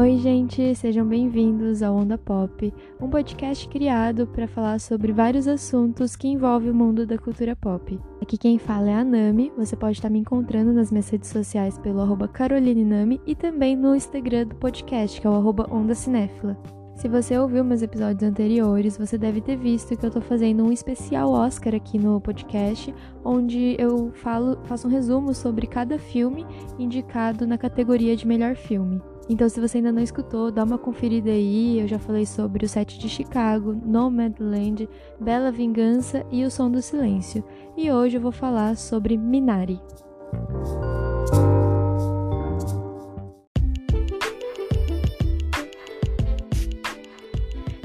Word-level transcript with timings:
Oi, 0.00 0.16
gente, 0.18 0.76
sejam 0.76 1.04
bem-vindos 1.04 1.82
ao 1.82 1.96
Onda 1.96 2.16
Pop, 2.16 2.72
um 3.00 3.10
podcast 3.10 3.68
criado 3.68 4.28
para 4.28 4.46
falar 4.46 4.78
sobre 4.78 5.12
vários 5.12 5.48
assuntos 5.48 6.14
que 6.14 6.28
envolvem 6.28 6.70
o 6.70 6.74
mundo 6.74 7.04
da 7.04 7.18
cultura 7.18 7.56
pop. 7.56 7.98
Aqui 8.22 8.38
quem 8.38 8.60
fala 8.60 8.90
é 8.90 8.94
a 8.94 9.02
Nami, 9.02 9.52
você 9.56 9.74
pode 9.74 9.98
estar 9.98 10.08
me 10.08 10.20
encontrando 10.20 10.72
nas 10.72 10.92
minhas 10.92 11.08
redes 11.08 11.30
sociais 11.30 11.76
pelo 11.78 12.00
arroba 12.00 12.28
carolinenami 12.28 13.20
e 13.26 13.34
também 13.34 13.74
no 13.74 13.92
Instagram 13.92 14.46
do 14.46 14.54
podcast, 14.54 15.20
que 15.20 15.26
é 15.26 15.30
o 15.30 15.34
arroba 15.34 15.66
Onda 15.68 15.96
Cinéfila. 15.96 16.56
Se 16.94 17.08
você 17.08 17.36
ouviu 17.36 17.64
meus 17.64 17.82
episódios 17.82 18.22
anteriores, 18.22 18.96
você 18.96 19.18
deve 19.18 19.40
ter 19.40 19.56
visto 19.56 19.96
que 19.96 20.06
eu 20.06 20.12
tô 20.12 20.20
fazendo 20.20 20.62
um 20.62 20.70
especial 20.70 21.32
Oscar 21.32 21.74
aqui 21.74 21.98
no 21.98 22.20
podcast, 22.20 22.94
onde 23.24 23.74
eu 23.80 24.12
falo, 24.14 24.60
faço 24.62 24.86
um 24.86 24.90
resumo 24.92 25.34
sobre 25.34 25.66
cada 25.66 25.98
filme 25.98 26.46
indicado 26.78 27.48
na 27.48 27.58
categoria 27.58 28.14
de 28.14 28.28
melhor 28.28 28.54
filme. 28.54 29.02
Então, 29.28 29.46
se 29.46 29.60
você 29.60 29.76
ainda 29.76 29.92
não 29.92 30.02
escutou, 30.02 30.50
dá 30.50 30.64
uma 30.64 30.78
conferida 30.78 31.30
aí. 31.30 31.78
Eu 31.78 31.86
já 31.86 31.98
falei 31.98 32.24
sobre 32.24 32.64
o 32.64 32.68
set 32.68 32.98
de 32.98 33.08
Chicago, 33.08 33.74
Nomadland, 33.74 34.88
Bela 35.20 35.52
Vingança 35.52 36.24
e 36.32 36.44
O 36.44 36.50
Som 36.50 36.70
do 36.70 36.80
Silêncio. 36.80 37.44
E 37.76 37.90
hoje 37.90 38.16
eu 38.16 38.20
vou 38.22 38.32
falar 38.32 38.74
sobre 38.76 39.18
Minari. 39.18 39.78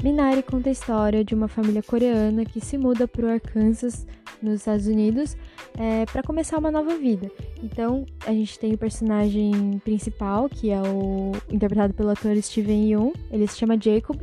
Minari 0.02 0.42
conta 0.42 0.70
a 0.70 0.72
história 0.72 1.24
de 1.24 1.34
uma 1.34 1.48
família 1.48 1.82
coreana 1.82 2.44
que 2.44 2.60
se 2.60 2.78
muda 2.78 3.06
para 3.06 3.26
o 3.26 3.30
Arkansas, 3.30 4.06
nos 4.42 4.56
Estados 4.56 4.86
Unidos, 4.86 5.36
é, 5.78 6.06
para 6.06 6.22
começar 6.22 6.58
uma 6.58 6.70
nova 6.70 6.96
vida. 6.96 7.30
Então, 7.62 8.04
a 8.26 8.32
gente 8.32 8.58
tem 8.58 8.72
o 8.72 8.78
personagem 8.78 9.80
principal, 9.84 10.48
que 10.48 10.70
é 10.70 10.80
o 10.80 11.32
interpretado 11.50 11.94
pelo 11.94 12.10
ator 12.10 12.36
Steven 12.40 12.90
Yeun, 12.90 13.12
ele 13.30 13.46
se 13.46 13.58
chama 13.58 13.78
Jacob, 13.80 14.20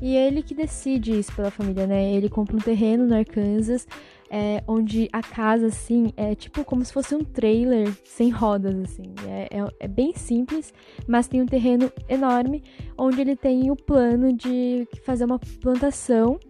e 0.00 0.16
é 0.16 0.26
ele 0.26 0.42
que 0.42 0.52
decide 0.52 1.16
isso 1.16 1.32
pela 1.34 1.50
família, 1.50 1.86
né? 1.86 2.12
Ele 2.12 2.28
compra 2.28 2.56
um 2.56 2.58
terreno 2.58 3.06
no 3.06 3.14
Arkansas, 3.14 3.86
é, 4.28 4.60
onde 4.66 5.08
a 5.12 5.22
casa, 5.22 5.66
assim, 5.66 6.12
é 6.16 6.34
tipo 6.34 6.64
como 6.64 6.84
se 6.84 6.92
fosse 6.92 7.14
um 7.14 7.22
trailer 7.22 7.92
sem 8.04 8.28
rodas, 8.28 8.74
assim. 8.80 9.04
É, 9.28 9.58
é, 9.58 9.64
é, 9.78 9.86
bem 9.86 10.12
simples, 10.16 10.74
mas 11.06 11.28
tem 11.28 11.40
um 11.40 11.46
terreno 11.46 11.92
enorme, 12.08 12.64
onde 12.98 13.20
ele 13.20 13.36
tem 13.36 13.70
o 13.70 13.76
plano 13.76 14.32
de 14.32 14.88
fazer 15.04 15.24
uma 15.24 15.38
plantação 15.60 16.40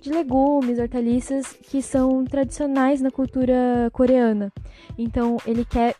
de 0.00 0.10
legumes, 0.10 0.78
hortaliças 0.78 1.52
que 1.62 1.82
são 1.82 2.24
tradicionais 2.24 3.00
na 3.00 3.10
cultura 3.10 3.90
coreana. 3.92 4.52
Então, 4.96 5.36
ele 5.46 5.64
quer 5.64 5.96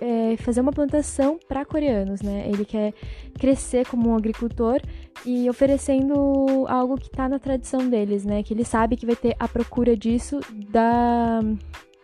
é, 0.00 0.36
fazer 0.38 0.60
uma 0.60 0.72
plantação 0.72 1.38
para 1.48 1.64
coreanos, 1.64 2.20
né? 2.22 2.48
Ele 2.48 2.64
quer 2.64 2.92
crescer 3.38 3.86
como 3.86 4.10
um 4.10 4.16
agricultor 4.16 4.80
e 5.24 5.48
oferecendo 5.48 6.66
algo 6.68 6.96
que 6.96 7.06
está 7.06 7.28
na 7.28 7.38
tradição 7.38 7.88
deles, 7.88 8.24
né? 8.24 8.42
Que 8.42 8.54
ele 8.54 8.64
sabe 8.64 8.96
que 8.96 9.06
vai 9.06 9.16
ter 9.16 9.36
a 9.38 9.46
procura 9.46 9.96
disso 9.96 10.40
da 10.70 11.40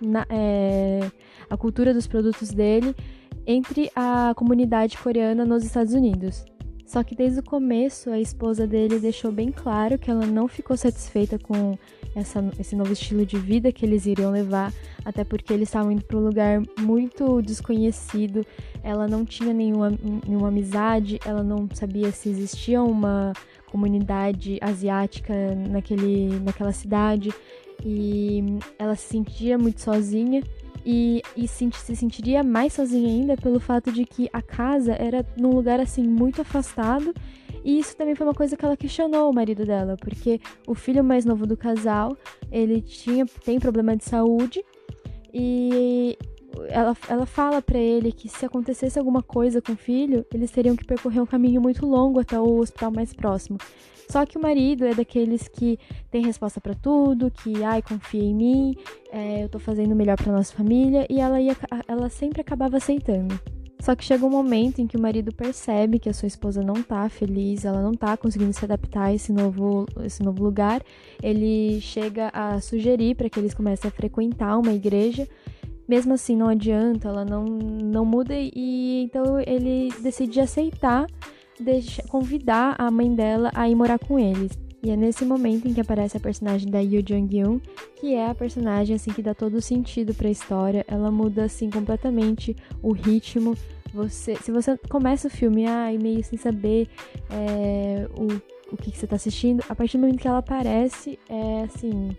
na, 0.01 0.27
é, 0.29 1.01
a 1.49 1.57
cultura 1.57 1.95
dos 1.95 2.07
produtos 2.07 2.51
dele 2.51 2.95
entre 3.47 3.91
a 3.95 4.33
comunidade 4.37 4.97
coreana 4.99 5.45
nos 5.45 5.65
Estados 5.65 5.95
Unidos. 5.95 6.45
Só 6.87 7.03
que 7.03 7.15
desde 7.15 7.41
o 7.41 7.43
começo 7.43 8.11
a 8.11 8.21
esposa 8.21 8.67
dele 8.67 8.99
deixou 8.99 9.33
bem 9.33 9.51
claro 9.51 9.99
que 9.99 10.11
ela 10.11 10.27
não 10.27 10.47
ficou 10.47 10.77
satisfeita 10.77 11.39
com 11.39 11.79
essa, 12.15 12.45
esse 12.59 12.77
novo 12.77 12.93
estilo 12.93 13.25
de 13.25 13.39
vida 13.39 13.73
que 13.73 13.85
eles 13.85 14.07
iriam 14.07 14.31
levar, 14.31 14.73
até 15.05 15.25
porque 15.25 15.53
eles 15.53 15.69
estavam 15.69 15.91
indo 15.91 16.05
para 16.05 16.17
um 16.17 16.25
lugar 16.25 16.63
muito 16.79 17.41
desconhecido. 17.41 18.47
Ela 18.83 19.09
não 19.09 19.25
tinha 19.25 19.53
nenhuma, 19.53 19.93
nenhuma 20.27 20.49
amizade, 20.49 21.19
ela 21.25 21.43
não 21.43 21.69
sabia 21.73 22.13
se 22.13 22.29
existia 22.29 22.83
uma 22.83 23.33
comunidade 23.71 24.59
asiática 24.61 25.35
naquele, 25.69 26.39
naquela 26.41 26.71
cidade 26.71 27.33
e 27.85 28.59
ela 28.79 28.95
se 28.95 29.09
sentia 29.09 29.59
muito 29.59 29.81
sozinha 29.81 30.43
e, 30.85 31.23
e 31.37 31.49
se, 31.49 31.69
se 31.73 31.97
sentiria 31.97 32.43
mais 32.43 32.75
sozinha 32.75 33.09
ainda 33.09 33.37
pelo 33.37 33.59
fato 33.59 33.91
de 33.91 34.05
que 34.05 34.29
a 34.33 34.43
casa 34.43 34.93
era 34.93 35.25
num 35.37 35.51
lugar 35.51 35.81
assim 35.81 36.03
muito 36.03 36.43
afastado. 36.43 37.15
E 37.65 37.79
isso 37.79 37.97
também 37.97 38.15
foi 38.15 38.27
uma 38.27 38.35
coisa 38.35 38.57
que 38.57 38.65
ela 38.65 38.77
questionou 38.77 39.31
o 39.31 39.35
marido 39.35 39.65
dela, 39.65 39.97
porque 39.97 40.39
o 40.67 40.75
filho 40.75 41.03
mais 41.03 41.25
novo 41.25 41.47
do 41.47 41.57
casal, 41.57 42.15
ele 42.53 42.83
tinha 42.83 43.25
tem 43.43 43.59
problema 43.59 43.97
de 43.97 44.05
saúde 44.05 44.63
e 45.33 46.19
ela, 46.69 46.97
ela 47.09 47.27
fala 47.27 47.63
para 47.63 47.79
ele 47.79 48.13
que 48.13 48.29
se 48.29 48.45
acontecesse 48.45 48.99
alguma 48.99 49.23
coisa 49.23 49.63
com 49.63 49.73
o 49.73 49.77
filho, 49.77 50.25
eles 50.33 50.51
teriam 50.51 50.77
que 50.77 50.85
percorrer 50.85 51.23
um 51.23 51.27
caminho 51.27 51.61
muito 51.61 51.87
longo 51.87 52.21
até 52.21 52.39
o 52.39 52.59
hospital 52.59 52.93
mais 52.93 53.13
próximo. 53.15 53.59
Só 54.09 54.25
que 54.25 54.39
o 54.39 54.41
marido 54.43 54.85
é 54.85 54.95
daqueles 54.95 55.49
que 55.49 55.79
tem 56.11 56.25
resposta 56.25 56.61
para 56.61 56.75
tudo, 56.75 57.31
que 57.31 57.63
ai, 57.65 57.83
confia 57.83 58.23
em 58.23 58.35
mim, 58.35 58.77
é, 59.11 59.45
eu 59.45 59.49
tô 59.49 59.59
fazendo 59.59 59.93
o 59.93 59.97
melhor 59.97 60.17
para 60.17 60.33
nossa 60.33 60.55
família, 60.55 61.07
e 61.09 61.21
ela, 61.21 61.41
ia, 61.41 61.57
ela 61.89 62.09
sempre 62.09 62.41
acabava 62.41 62.77
aceitando. 62.77 63.39
Só 63.85 63.95
que 63.95 64.03
chega 64.03 64.25
um 64.25 64.31
momento 64.31 64.81
em 64.81 64.87
que 64.87 64.97
o 64.97 65.01
marido 65.01 65.31
percebe 65.31 65.99
que 65.99 66.09
a 66.09 66.15
sua 66.15 66.27
esposa 66.27 66.63
não 66.63 66.83
tá 66.83 67.07
feliz, 67.11 67.67
ela 67.67 67.83
não 67.83 67.93
tá 67.93 68.17
conseguindo 68.17 68.53
se 68.55 68.65
adaptar 68.65 69.09
a 69.09 69.15
esse 69.15 69.31
novo, 69.31 69.85
esse 70.03 70.23
novo 70.23 70.43
lugar. 70.43 70.83
Ele 71.23 71.79
chega 71.83 72.31
a 72.33 72.59
sugerir 72.63 73.15
para 73.15 73.29
que 73.29 73.39
eles 73.39 73.53
comecem 73.53 73.89
a 73.89 73.93
frequentar 73.93 74.57
uma 74.59 74.73
igreja. 74.73 75.29
Mesmo 75.87 76.15
assim, 76.15 76.35
não 76.35 76.49
adianta, 76.49 77.09
ela 77.09 77.27
não, 77.27 77.45
não 77.45 78.07
muda 78.07 78.33
e 78.35 79.03
então 79.03 79.39
ele 79.41 79.93
decide 80.01 80.41
aceitar 80.41 81.07
convidar 82.09 82.75
a 82.79 82.91
mãe 82.91 83.15
dela 83.15 83.51
a 83.55 83.69
ir 83.69 83.75
morar 83.75 83.99
com 83.99 84.19
eles. 84.19 84.53
E 84.83 84.91
é 84.91 84.97
nesse 84.97 85.25
momento 85.25 85.67
em 85.67 85.73
que 85.73 85.81
aparece 85.81 86.17
a 86.17 86.21
personagem 86.21 86.71
da 86.71 86.79
Yoo 86.79 87.03
Jung-yoon, 87.07 87.59
que 87.97 88.15
é 88.15 88.29
a 88.29 88.35
personagem 88.35 88.95
assim 88.95 89.13
que 89.13 89.23
dá 89.23 89.33
todo 89.33 89.55
o 89.55 89.63
sentido 89.63 90.13
para 90.13 90.29
a 90.29 90.31
história. 90.31 90.85
Ela 90.87 91.11
muda 91.11 91.45
assim 91.45 91.71
completamente 91.71 92.55
o 92.83 92.93
ritmo. 92.93 93.57
Você, 93.95 94.37
se 94.37 94.53
você 94.53 94.77
começa 94.91 95.29
o 95.29 95.31
filme 95.31 95.67
ah, 95.67 95.89
meio 95.99 96.23
sem 96.23 96.39
saber 96.39 96.89
é, 97.31 98.07
o, 98.15 98.27
o 98.75 98.77
que, 98.77 98.91
que 98.91 98.99
você 98.99 99.07
está 99.07 99.17
assistindo, 99.17 99.65
a 99.69 99.75
partir 99.75 99.97
do 99.97 100.03
momento 100.03 100.21
que 100.21 100.29
ela 100.29 100.39
aparece, 100.39 101.19
é 101.31 101.63
assim, 101.63 102.15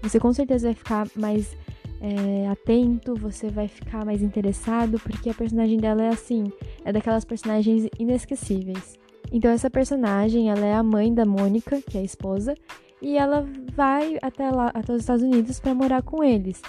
você 0.00 0.20
com 0.20 0.32
certeza 0.32 0.68
vai 0.68 0.74
ficar 0.74 1.08
mais 1.16 1.56
é, 2.04 2.46
atento, 2.48 3.14
você 3.14 3.48
vai 3.48 3.66
ficar 3.66 4.04
mais 4.04 4.20
interessado, 4.20 5.00
porque 5.00 5.30
a 5.30 5.34
personagem 5.34 5.78
dela 5.78 6.02
é 6.02 6.08
assim, 6.08 6.52
é 6.84 6.92
daquelas 6.92 7.24
personagens 7.24 7.88
inesquecíveis. 7.98 8.98
Então 9.32 9.50
essa 9.50 9.70
personagem, 9.70 10.50
ela 10.50 10.66
é 10.66 10.74
a 10.74 10.82
mãe 10.82 11.12
da 11.14 11.24
Mônica, 11.24 11.80
que 11.80 11.96
é 11.96 12.02
a 12.02 12.04
esposa, 12.04 12.54
e 13.00 13.16
ela 13.16 13.46
vai 13.74 14.18
até 14.20 14.50
lá, 14.50 14.70
até 14.74 14.92
os 14.92 15.00
Estados 15.00 15.22
Unidos 15.22 15.58
para 15.58 15.74
morar 15.74 16.02
com 16.02 16.22
eles. 16.22 16.60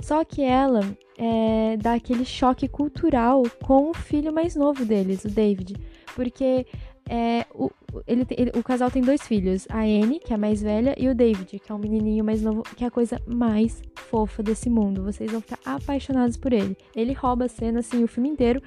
Só 0.00 0.24
que 0.24 0.42
ela 0.42 0.80
é, 1.16 1.76
dá 1.76 1.94
aquele 1.94 2.24
choque 2.24 2.66
cultural 2.66 3.44
com 3.62 3.90
o 3.90 3.94
filho 3.94 4.32
mais 4.32 4.56
novo 4.56 4.84
deles, 4.84 5.24
o 5.24 5.28
David, 5.28 5.76
porque 6.16 6.66
é, 7.12 7.44
o, 7.52 7.68
ele, 8.06 8.24
ele, 8.30 8.52
o 8.54 8.62
casal 8.62 8.88
tem 8.88 9.02
dois 9.02 9.20
filhos, 9.22 9.66
a 9.68 9.80
Anne, 9.80 10.20
que 10.20 10.32
é 10.32 10.36
a 10.36 10.38
mais 10.38 10.62
velha, 10.62 10.94
e 10.96 11.08
o 11.08 11.14
David, 11.14 11.58
que 11.58 11.72
é 11.72 11.74
um 11.74 11.78
menininho 11.78 12.24
mais 12.24 12.40
novo, 12.40 12.62
que 12.62 12.84
é 12.84 12.86
a 12.86 12.90
coisa 12.90 13.20
mais 13.26 13.82
fofa 13.96 14.44
desse 14.44 14.70
mundo. 14.70 15.02
Vocês 15.02 15.28
vão 15.32 15.40
ficar 15.40 15.58
apaixonados 15.64 16.36
por 16.36 16.52
ele. 16.52 16.76
Ele 16.94 17.12
rouba 17.12 17.46
a 17.46 17.48
cena, 17.48 17.80
assim, 17.80 18.04
o 18.04 18.06
filme 18.06 18.28
inteiro. 18.28 18.62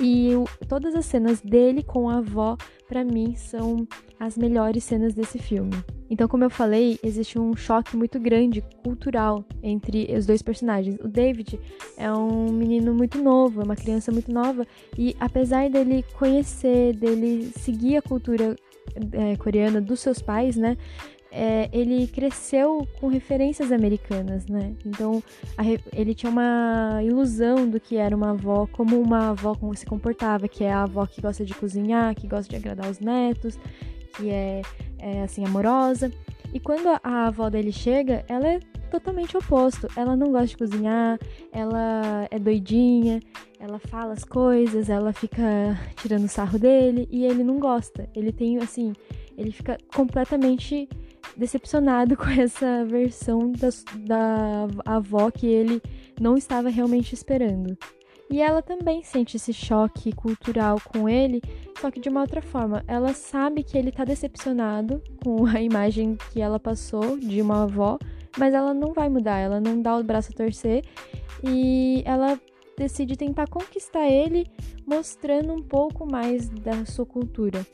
E 0.00 0.30
todas 0.66 0.94
as 0.94 1.04
cenas 1.04 1.42
dele 1.42 1.82
com 1.82 2.08
a 2.08 2.16
avó, 2.16 2.56
para 2.88 3.04
mim, 3.04 3.34
são 3.36 3.86
as 4.18 4.36
melhores 4.36 4.84
cenas 4.84 5.14
desse 5.14 5.38
filme. 5.38 5.72
Então, 6.08 6.28
como 6.28 6.44
eu 6.44 6.50
falei, 6.50 6.98
existe 7.02 7.38
um 7.38 7.56
choque 7.56 7.96
muito 7.96 8.20
grande 8.20 8.62
cultural 8.82 9.44
entre 9.62 10.06
os 10.16 10.26
dois 10.26 10.42
personagens. 10.42 10.96
O 11.02 11.08
David 11.08 11.58
é 11.96 12.12
um 12.12 12.52
menino 12.52 12.94
muito 12.94 13.18
novo, 13.18 13.60
é 13.60 13.64
uma 13.64 13.76
criança 13.76 14.12
muito 14.12 14.32
nova, 14.32 14.66
e 14.96 15.16
apesar 15.18 15.68
dele 15.68 16.04
conhecer, 16.18 16.94
dele 16.94 17.50
seguir 17.56 17.96
a 17.96 18.02
cultura 18.02 18.54
é, 19.12 19.36
coreana 19.36 19.80
dos 19.80 20.00
seus 20.00 20.20
pais, 20.20 20.56
né? 20.56 20.76
É, 21.36 21.68
ele 21.72 22.06
cresceu 22.06 22.86
com 23.00 23.08
referências 23.08 23.72
americanas, 23.72 24.46
né? 24.46 24.72
Então 24.86 25.20
ele 25.92 26.14
tinha 26.14 26.30
uma 26.30 27.00
ilusão 27.02 27.68
do 27.68 27.80
que 27.80 27.96
era 27.96 28.14
uma 28.14 28.30
avó, 28.30 28.68
como 28.70 29.00
uma 29.00 29.30
avó 29.30 29.56
como 29.56 29.74
se 29.74 29.84
comportava, 29.84 30.46
que 30.46 30.62
é 30.62 30.72
a 30.72 30.84
avó 30.84 31.04
que 31.06 31.20
gosta 31.20 31.44
de 31.44 31.52
cozinhar, 31.52 32.14
que 32.14 32.28
gosta 32.28 32.48
de 32.48 32.54
agradar 32.54 32.88
os 32.88 33.00
netos, 33.00 33.58
que 34.16 34.30
é, 34.30 34.62
é 34.98 35.22
assim, 35.22 35.44
amorosa. 35.44 36.12
E 36.52 36.60
quando 36.60 36.88
a 37.02 37.26
avó 37.26 37.50
dele 37.50 37.72
chega, 37.72 38.24
ela 38.28 38.46
é 38.46 38.60
totalmente 38.90 39.36
oposto. 39.36 39.88
Ela 39.96 40.16
não 40.16 40.30
gosta 40.30 40.46
de 40.46 40.56
cozinhar, 40.56 41.18
ela 41.52 42.28
é 42.30 42.38
doidinha, 42.38 43.20
ela 43.58 43.78
fala 43.78 44.12
as 44.12 44.24
coisas, 44.24 44.88
ela 44.88 45.12
fica 45.12 45.42
tirando 45.96 46.28
sarro 46.28 46.58
dele 46.58 47.08
e 47.10 47.24
ele 47.24 47.42
não 47.42 47.58
gosta. 47.58 48.08
Ele 48.14 48.32
tem, 48.32 48.58
assim, 48.58 48.92
ele 49.36 49.50
fica 49.50 49.78
completamente 49.94 50.88
decepcionado 51.36 52.14
com 52.16 52.28
essa 52.28 52.84
versão 52.84 53.50
da, 53.52 53.68
da 54.06 54.68
avó 54.84 55.30
que 55.30 55.46
ele 55.46 55.82
não 56.20 56.36
estava 56.36 56.68
realmente 56.68 57.14
esperando. 57.14 57.76
E 58.30 58.40
ela 58.40 58.62
também 58.62 59.02
sente 59.02 59.36
esse 59.36 59.52
choque 59.52 60.12
cultural 60.12 60.80
com 60.92 61.08
ele, 61.08 61.42
só 61.80 61.90
que 61.90 62.00
de 62.00 62.08
uma 62.08 62.22
outra 62.22 62.40
forma. 62.40 62.82
Ela 62.88 63.12
sabe 63.12 63.62
que 63.62 63.76
ele 63.76 63.92
tá 63.92 64.04
decepcionado 64.04 65.02
com 65.22 65.46
a 65.46 65.60
imagem 65.60 66.16
que 66.32 66.40
ela 66.40 66.58
passou 66.58 67.18
de 67.18 67.40
uma 67.40 67.64
avó, 67.64 67.98
mas 68.38 68.54
ela 68.54 68.74
não 68.74 68.92
vai 68.92 69.08
mudar, 69.08 69.38
ela 69.38 69.60
não 69.60 69.80
dá 69.80 69.96
o 69.96 70.02
braço 70.02 70.30
a 70.32 70.36
torcer 70.36 70.84
e 71.42 72.02
ela 72.04 72.40
decide 72.76 73.16
tentar 73.16 73.46
conquistar 73.46 74.08
ele, 74.08 74.46
mostrando 74.86 75.52
um 75.52 75.62
pouco 75.62 76.04
mais 76.04 76.48
da 76.48 76.84
sua 76.84 77.06
cultura. 77.06 77.64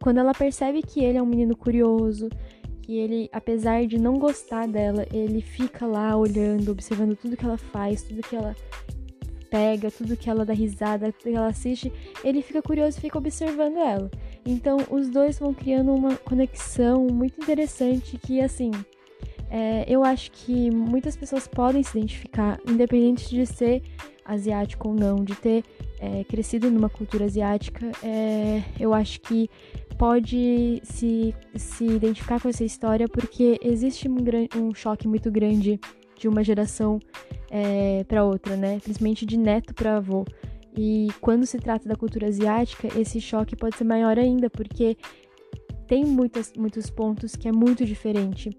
Quando 0.00 0.18
ela 0.18 0.32
percebe 0.32 0.82
que 0.82 1.02
ele 1.02 1.18
é 1.18 1.22
um 1.22 1.26
menino 1.26 1.56
curioso, 1.56 2.28
que 2.82 2.98
ele, 2.98 3.28
apesar 3.32 3.86
de 3.86 3.98
não 3.98 4.18
gostar 4.18 4.66
dela, 4.66 5.06
ele 5.12 5.40
fica 5.40 5.86
lá 5.86 6.16
olhando, 6.16 6.72
observando 6.72 7.16
tudo 7.16 7.36
que 7.36 7.44
ela 7.44 7.58
faz, 7.58 8.02
tudo 8.02 8.22
que 8.22 8.34
ela 8.34 8.54
pega, 9.52 9.90
tudo 9.90 10.16
que 10.16 10.30
ela 10.30 10.46
dá 10.46 10.54
risada, 10.54 11.12
tudo 11.12 11.30
que 11.30 11.36
ela 11.36 11.48
assiste, 11.48 11.92
ele 12.24 12.40
fica 12.40 12.62
curioso 12.62 12.96
e 12.96 13.02
fica 13.02 13.18
observando 13.18 13.76
ela. 13.76 14.10
Então, 14.46 14.78
os 14.90 15.10
dois 15.10 15.38
vão 15.38 15.52
criando 15.52 15.92
uma 15.92 16.16
conexão 16.16 17.06
muito 17.06 17.38
interessante 17.38 18.16
que, 18.16 18.40
assim, 18.40 18.70
é, 19.50 19.84
eu 19.86 20.02
acho 20.02 20.30
que 20.32 20.70
muitas 20.70 21.14
pessoas 21.14 21.46
podem 21.46 21.82
se 21.82 21.98
identificar, 21.98 22.58
independente 22.66 23.28
de 23.28 23.44
ser 23.44 23.82
asiático 24.24 24.88
ou 24.88 24.94
não, 24.94 25.16
de 25.22 25.34
ter 25.34 25.62
é, 26.00 26.24
crescido 26.24 26.70
numa 26.70 26.88
cultura 26.88 27.26
asiática. 27.26 27.92
É, 28.02 28.62
eu 28.80 28.94
acho 28.94 29.20
que 29.20 29.50
pode 29.98 30.80
se, 30.82 31.34
se 31.54 31.84
identificar 31.84 32.40
com 32.40 32.48
essa 32.48 32.64
história 32.64 33.06
porque 33.06 33.60
existe 33.62 34.08
um, 34.08 34.16
um 34.56 34.74
choque 34.74 35.06
muito 35.06 35.30
grande 35.30 35.78
de 36.22 36.28
uma 36.28 36.44
geração 36.44 37.00
é, 37.50 38.04
para 38.04 38.24
outra, 38.24 38.56
né? 38.56 38.78
Principalmente 38.80 39.26
de 39.26 39.36
neto 39.36 39.74
para 39.74 39.96
avô. 39.96 40.24
E 40.76 41.08
quando 41.20 41.44
se 41.44 41.58
trata 41.58 41.88
da 41.88 41.96
cultura 41.96 42.28
asiática, 42.28 42.88
esse 42.98 43.20
choque 43.20 43.56
pode 43.56 43.76
ser 43.76 43.84
maior 43.84 44.16
ainda, 44.18 44.48
porque 44.48 44.96
tem 45.88 46.04
muitas, 46.04 46.52
muitos 46.56 46.88
pontos 46.88 47.34
que 47.34 47.48
é 47.48 47.52
muito 47.52 47.84
diferente. 47.84 48.50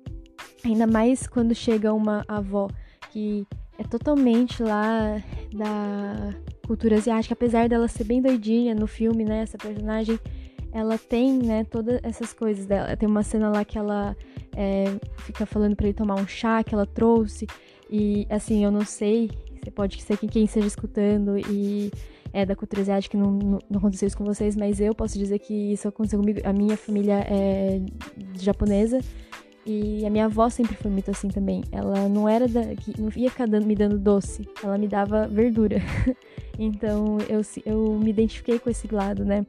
Ainda 0.66 0.86
mais 0.86 1.26
quando 1.26 1.56
chega 1.56 1.94
uma 1.94 2.26
avó 2.28 2.68
que 3.12 3.48
é 3.80 3.84
totalmente 3.84 4.62
lá 4.62 5.24
da 5.54 6.34
cultura 6.68 6.98
asiática, 6.98 7.34
apesar 7.34 7.70
dela 7.70 7.88
ser 7.88 8.04
bem 8.04 8.22
doidinha 8.22 8.76
no 8.76 8.88
filme, 8.88 9.24
né? 9.24 9.42
Essa 9.42 9.58
personagem, 9.58 10.20
ela 10.74 10.98
tem, 10.98 11.38
né, 11.38 11.64
todas 11.64 12.00
essas 12.04 12.34
coisas 12.34 12.66
dela. 12.66 12.98
Tem 12.98 13.08
uma 13.08 13.24
cena 13.24 13.50
lá 13.50 13.64
que 13.64 13.78
ela 13.78 14.18
é, 14.56 14.86
fica 15.20 15.46
falando 15.46 15.76
para 15.76 15.86
ele 15.86 15.94
tomar 15.94 16.16
um 16.16 16.28
chá 16.28 16.64
que 16.64 16.74
ela 16.74 16.86
trouxe. 16.86 17.48
E 17.90 18.26
assim, 18.30 18.64
eu 18.64 18.72
não 18.72 18.84
sei, 18.84 19.30
você 19.64 19.70
pode 19.70 20.02
ser 20.02 20.18
que 20.18 20.28
quem 20.28 20.46
esteja 20.46 20.66
escutando 20.66 21.38
e 21.38 21.92
é 22.34 22.44
da 22.44 22.56
cultura 22.56 22.82
asiática 22.82 23.16
não, 23.16 23.32
não, 23.32 23.60
não, 23.70 23.78
aconteceu 23.78 24.08
isso 24.08 24.18
com 24.18 24.26
vocês, 24.26 24.56
mas 24.56 24.82
eu 24.82 24.96
posso 24.96 25.18
dizer 25.20 25.38
que 25.38 25.74
isso 25.74 25.88
aconteceu 25.88 26.20
comigo. 26.20 26.42
A 26.44 26.52
minha 26.52 26.76
família 26.76 27.24
é 27.30 27.80
japonesa 28.40 29.00
e 29.64 30.04
a 30.06 30.10
minha 30.10 30.26
avó 30.26 30.50
sempre 30.50 30.76
foi 30.76 30.90
muito 30.90 31.12
assim 31.12 31.28
também. 31.28 31.64
Ela 31.72 32.10
não 32.10 32.28
era 32.28 32.48
da. 32.48 32.64
que 32.76 33.00
não 33.00 33.10
ia 33.16 33.30
ficar 33.30 33.48
dando, 33.48 33.68
me 33.68 33.76
dando 33.76 34.00
doce, 34.00 34.50
ela 34.64 34.78
me 34.78 34.88
dava 34.88 35.28
verdura. 35.28 35.78
então 36.58 37.18
eu, 37.30 37.42
eu 37.66 38.00
me 38.00 38.10
identifiquei 38.10 38.60
com 38.60 38.70
esse 38.70 38.94
lado, 38.94 39.26
né? 39.26 39.46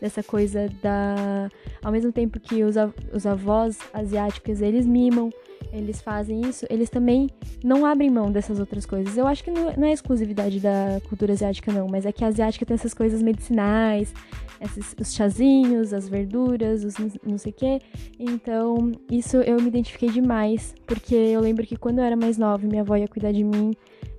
Dessa 0.00 0.22
coisa 0.22 0.68
da. 0.82 1.48
Ao 1.82 1.92
mesmo 1.92 2.12
tempo 2.12 2.38
que 2.38 2.62
os, 2.62 2.76
os 3.12 3.26
avós 3.26 3.78
asiáticos 3.92 4.60
eles 4.60 4.86
mimam, 4.86 5.30
eles 5.72 6.00
fazem 6.00 6.40
isso, 6.42 6.66
eles 6.70 6.90
também 6.90 7.28
não 7.62 7.84
abrem 7.84 8.10
mão 8.10 8.30
dessas 8.30 8.58
outras 8.58 8.86
coisas. 8.86 9.16
Eu 9.16 9.26
acho 9.26 9.42
que 9.42 9.50
não, 9.50 9.72
não 9.76 9.86
é 9.86 9.92
exclusividade 9.92 10.60
da 10.60 11.00
cultura 11.08 11.32
asiática, 11.32 11.72
não, 11.72 11.88
mas 11.88 12.06
é 12.06 12.12
que 12.12 12.24
a 12.24 12.28
asiática 12.28 12.64
tem 12.64 12.74
essas 12.74 12.94
coisas 12.94 13.22
medicinais, 13.22 14.12
esses, 14.60 14.94
os 14.98 15.14
chazinhos, 15.14 15.92
as 15.92 16.08
verduras, 16.08 16.84
os 16.84 16.94
não 17.24 17.38
sei 17.38 17.52
o 17.52 17.54
quê. 17.54 17.80
Então, 18.18 18.92
isso 19.10 19.38
eu 19.38 19.60
me 19.60 19.68
identifiquei 19.68 20.10
demais, 20.10 20.74
porque 20.86 21.14
eu 21.14 21.40
lembro 21.40 21.66
que 21.66 21.76
quando 21.76 21.98
eu 21.98 22.04
era 22.04 22.16
mais 22.16 22.38
nova, 22.38 22.66
minha 22.66 22.82
avó 22.82 22.96
ia 22.96 23.08
cuidar 23.08 23.32
de 23.32 23.44
mim, 23.44 23.72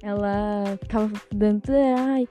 ela 0.08 0.78
ficava 0.82 1.12
dando, 1.34 1.64
ai, 1.98 2.28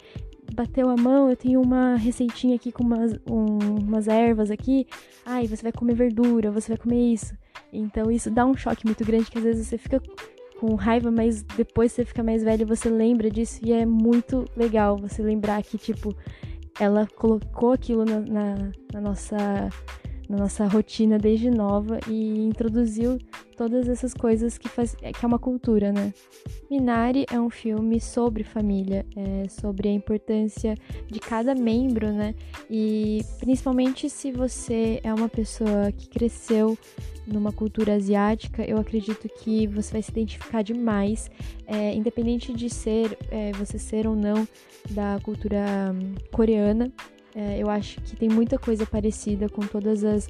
bateu 0.54 0.88
a 0.88 0.96
mão, 0.96 1.28
eu 1.28 1.36
tenho 1.36 1.60
uma 1.60 1.96
receitinha 1.96 2.56
aqui 2.56 2.72
com 2.72 2.82
umas, 2.82 3.12
um, 3.30 3.58
umas 3.82 4.08
ervas 4.08 4.50
aqui. 4.50 4.86
Ai, 5.24 5.46
você 5.46 5.62
vai 5.62 5.72
comer 5.72 5.94
verdura, 5.94 6.50
você 6.50 6.68
vai 6.68 6.78
comer 6.78 7.12
isso. 7.12 7.36
Então 7.72 8.10
isso 8.10 8.30
dá 8.30 8.46
um 8.46 8.56
choque 8.56 8.86
muito 8.86 9.04
grande 9.04 9.30
que 9.30 9.36
às 9.36 9.44
vezes 9.44 9.66
você 9.66 9.76
fica 9.76 10.00
com 10.58 10.74
raiva, 10.74 11.10
mas 11.10 11.42
depois 11.42 11.92
você 11.92 12.04
fica 12.04 12.22
mais 12.22 12.42
velho, 12.42 12.66
você 12.66 12.88
lembra 12.88 13.30
disso 13.30 13.60
e 13.62 13.72
é 13.72 13.84
muito 13.84 14.46
legal 14.56 14.96
você 14.96 15.22
lembrar 15.22 15.62
que 15.62 15.76
tipo 15.76 16.16
ela 16.80 17.06
colocou 17.14 17.72
aquilo 17.72 18.04
na, 18.04 18.20
na, 18.20 18.54
na 18.92 19.00
nossa 19.00 19.36
na 20.28 20.38
nossa 20.38 20.66
rotina 20.66 21.18
desde 21.18 21.50
nova 21.50 22.00
e 22.08 22.46
introduziu 22.46 23.18
todas 23.56 23.88
essas 23.88 24.12
coisas 24.12 24.58
que 24.58 24.68
faz 24.68 24.94
que 24.94 25.24
é 25.24 25.26
uma 25.26 25.38
cultura, 25.38 25.92
né? 25.92 26.12
Minari 26.70 27.26
é 27.30 27.40
um 27.40 27.50
filme 27.50 28.00
sobre 28.00 28.44
família, 28.44 29.06
é 29.16 29.48
sobre 29.48 29.88
a 29.88 29.92
importância 29.92 30.76
de 31.10 31.18
cada 31.18 31.54
membro, 31.54 32.12
né? 32.12 32.34
E 32.70 33.24
principalmente 33.38 34.10
se 34.10 34.30
você 34.30 35.00
é 35.02 35.12
uma 35.12 35.28
pessoa 35.28 35.90
que 35.90 36.08
cresceu 36.08 36.76
numa 37.26 37.52
cultura 37.52 37.94
asiática, 37.94 38.62
eu 38.64 38.78
acredito 38.78 39.28
que 39.28 39.66
você 39.66 39.92
vai 39.92 40.02
se 40.02 40.10
identificar 40.10 40.62
demais, 40.62 41.30
é, 41.66 41.92
independente 41.94 42.52
de 42.52 42.70
ser 42.70 43.18
é, 43.30 43.52
você 43.52 43.78
ser 43.78 44.06
ou 44.06 44.14
não 44.14 44.46
da 44.90 45.18
cultura 45.22 45.92
hum, 45.92 46.14
coreana. 46.30 46.92
É, 47.38 47.62
eu 47.62 47.68
acho 47.68 48.00
que 48.00 48.16
tem 48.16 48.30
muita 48.30 48.58
coisa 48.58 48.86
parecida 48.86 49.46
com 49.46 49.60
todas 49.60 50.02
as, 50.02 50.26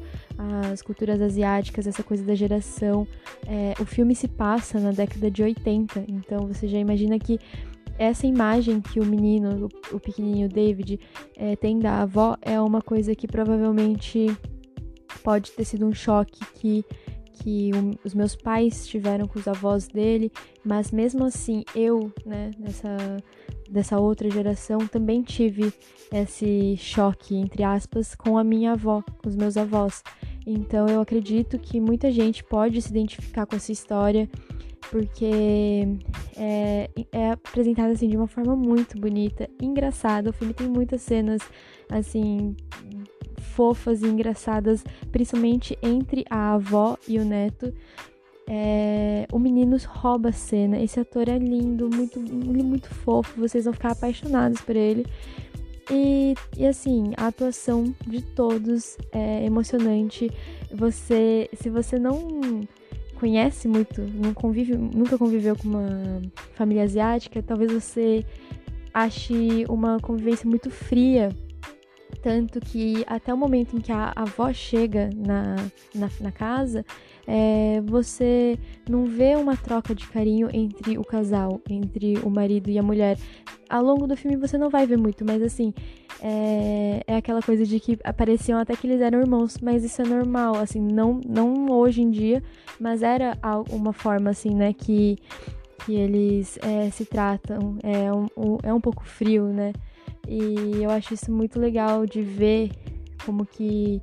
as 0.73 0.83
culturas 0.83 1.21
asiáticas, 1.23 1.87
essa 1.87 2.03
coisa 2.03 2.25
da 2.25 2.35
geração. 2.35 3.07
É, 3.47 3.81
o 3.81 3.87
filme 3.87 4.13
se 4.13 4.27
passa 4.27 4.81
na 4.81 4.91
década 4.91 5.31
de 5.31 5.41
80, 5.41 6.05
então 6.09 6.49
você 6.49 6.67
já 6.67 6.79
imagina 6.79 7.17
que 7.17 7.39
essa 7.97 8.27
imagem 8.27 8.81
que 8.81 8.99
o 8.99 9.07
menino, 9.07 9.69
o, 9.93 10.01
pequenininho 10.01 10.49
David, 10.49 10.99
é, 11.37 11.55
tem 11.55 11.79
da 11.79 12.03
avó 12.03 12.37
é 12.43 12.61
uma 12.61 12.83
coisa 12.83 13.15
que 13.15 13.29
provavelmente 13.29 14.27
pode 15.23 15.53
ter 15.53 15.65
sido 15.65 15.87
um 15.87 15.95
choque 15.95 16.45
que 16.55 16.85
que 17.39 17.71
os 18.03 18.15
meus 18.15 18.35
pais 18.35 18.89
tiveram 18.89 19.29
com 19.29 19.39
os 19.39 19.47
avós 19.47 19.87
dele, 19.87 20.33
mas 20.65 20.91
mesmo 20.91 21.23
assim 21.23 21.65
eu, 21.75 22.11
né, 22.25 22.51
nessa 22.59 23.19
dessa 23.71 23.99
outra 23.99 24.31
geração 24.31 24.79
também 24.87 25.23
tive 25.23 25.73
esse 26.13 26.77
choque 26.77 27.37
entre 27.37 27.63
aspas 27.63 28.15
com 28.15 28.39
a 28.39 28.45
minha 28.45 28.73
avó, 28.73 29.03
com 29.23 29.29
os 29.29 29.37
meus 29.37 29.57
avós. 29.57 30.03
Então 30.47 30.87
eu 30.87 31.01
acredito 31.01 31.59
que 31.59 31.81
muita 31.81 32.11
gente 32.11 32.45
pode 32.45 32.81
se 32.81 32.91
identificar 32.91 33.47
com 33.47 33.57
essa 33.57 33.73
história 33.73 34.29
porque 34.91 35.89
é, 36.37 36.91
é 37.11 37.31
apresentada 37.33 37.93
assim 37.93 38.09
de 38.09 38.17
uma 38.17 38.29
forma 38.29 38.55
muito 38.55 38.99
bonita, 38.99 39.49
engraçada. 39.61 40.31
O 40.31 40.33
filme 40.33 40.55
tem 40.55 40.69
muitas 40.69 41.03
cenas 41.03 41.43
assim 41.91 42.55
fofas 43.41 44.03
e 44.03 44.07
engraçadas, 44.07 44.85
principalmente 45.11 45.79
entre 45.83 46.25
a 46.31 46.55
avó 46.55 46.97
e 47.09 47.19
o 47.19 47.25
neto. 47.25 47.73
É, 48.49 49.27
o 49.33 49.39
menino 49.39 49.77
rouba 49.87 50.29
a 50.29 50.33
cena. 50.33 50.81
Esse 50.81 51.01
ator 51.01 51.29
é 51.29 51.39
lindo, 51.39 51.89
muito, 51.93 52.21
muito 52.21 52.89
fofo. 52.89 53.41
Vocês 53.41 53.65
vão 53.65 53.73
ficar 53.73 53.93
apaixonados 53.93 54.61
por 54.61 54.77
ele. 54.77 55.05
E, 55.91 56.35
e 56.57 56.67
assim, 56.67 57.13
a 57.17 57.29
atuação 57.29 57.95
de 58.07 58.23
todos 58.23 58.97
é 59.13 59.45
emocionante. 59.45 60.31
Você, 60.73 61.49
se 61.55 61.71
você 61.71 61.99
não 61.99 62.61
conhece 63.19 63.67
muito, 63.67 64.03
não 64.03 64.35
convive, 64.35 64.77
nunca 64.77 65.17
conviveu 65.17 65.57
com 65.57 65.69
uma 65.69 66.23
família 66.55 66.83
asiática, 66.83 67.43
talvez 67.43 67.73
você 67.73 68.25
ache 68.93 69.65
uma 69.69 69.99
convivência 70.01 70.49
muito 70.49 70.71
fria 70.71 71.31
tanto 72.23 72.61
que 72.61 73.05
até 73.07 73.33
o 73.33 73.37
momento 73.37 73.77
em 73.77 73.81
que 73.81 73.93
a 73.93 74.13
avó 74.15 74.53
chega 74.53 75.11
na, 75.15 75.57
na, 75.95 76.11
na 76.21 76.33
casa, 76.33 76.85
é, 77.27 77.81
você 77.85 78.59
não 78.89 79.05
vê 79.05 79.35
uma 79.35 79.57
troca 79.57 79.95
de 79.95 80.07
carinho 80.07 80.49
entre 80.53 80.97
o 80.99 81.05
casal, 81.05 81.61
entre 81.69 82.19
o 82.19 82.31
marido 82.31 82.71
e 82.71 82.79
a 82.79 82.83
mulher. 82.83 83.19
Ao 83.69 83.83
longo 83.83 84.07
do 84.07 84.17
filme 84.17 84.37
você 84.37 84.57
não 84.57 84.71
vai 84.71 84.87
ver 84.87 84.97
muito, 84.97 85.25
mas 85.25 85.43
assim, 85.43 85.75
é, 86.23 87.03
é 87.07 87.17
aquela 87.17 87.43
coisa 87.43 87.65
de 87.65 87.81
que 87.81 87.99
apareciam 88.05 88.59
até 88.59 88.77
que 88.77 88.87
eles 88.87 89.01
eram 89.01 89.21
irmãos, 89.21 89.59
mas 89.61 89.85
isso 89.85 90.01
é 90.03 90.05
normal, 90.05 90.57
assim, 90.57 90.81
não, 90.81 91.21
não 91.27 91.71
hoje 91.71 92.03
em 92.03 92.11
dia, 92.11 92.43
mas 92.81 93.03
era 93.03 93.37
uma 93.71 93.93
forma 93.93 94.31
assim, 94.31 94.55
né, 94.55 94.73
que, 94.73 95.19
que 95.85 95.95
eles 95.95 96.59
é, 96.63 96.91
se 96.91 97.05
tratam, 97.05 97.77
é 97.83 98.13
um, 98.13 98.27
um, 98.37 98.59
é 98.63 98.73
um 98.73 98.81
pouco 98.81 99.05
frio, 99.05 99.47
né? 99.49 99.73
E 100.27 100.83
eu 100.83 100.91
acho 100.91 101.15
isso 101.15 101.31
muito 101.31 101.59
legal 101.59 102.07
de 102.07 102.23
ver 102.23 102.71
como 103.25 103.45
que 103.45 104.01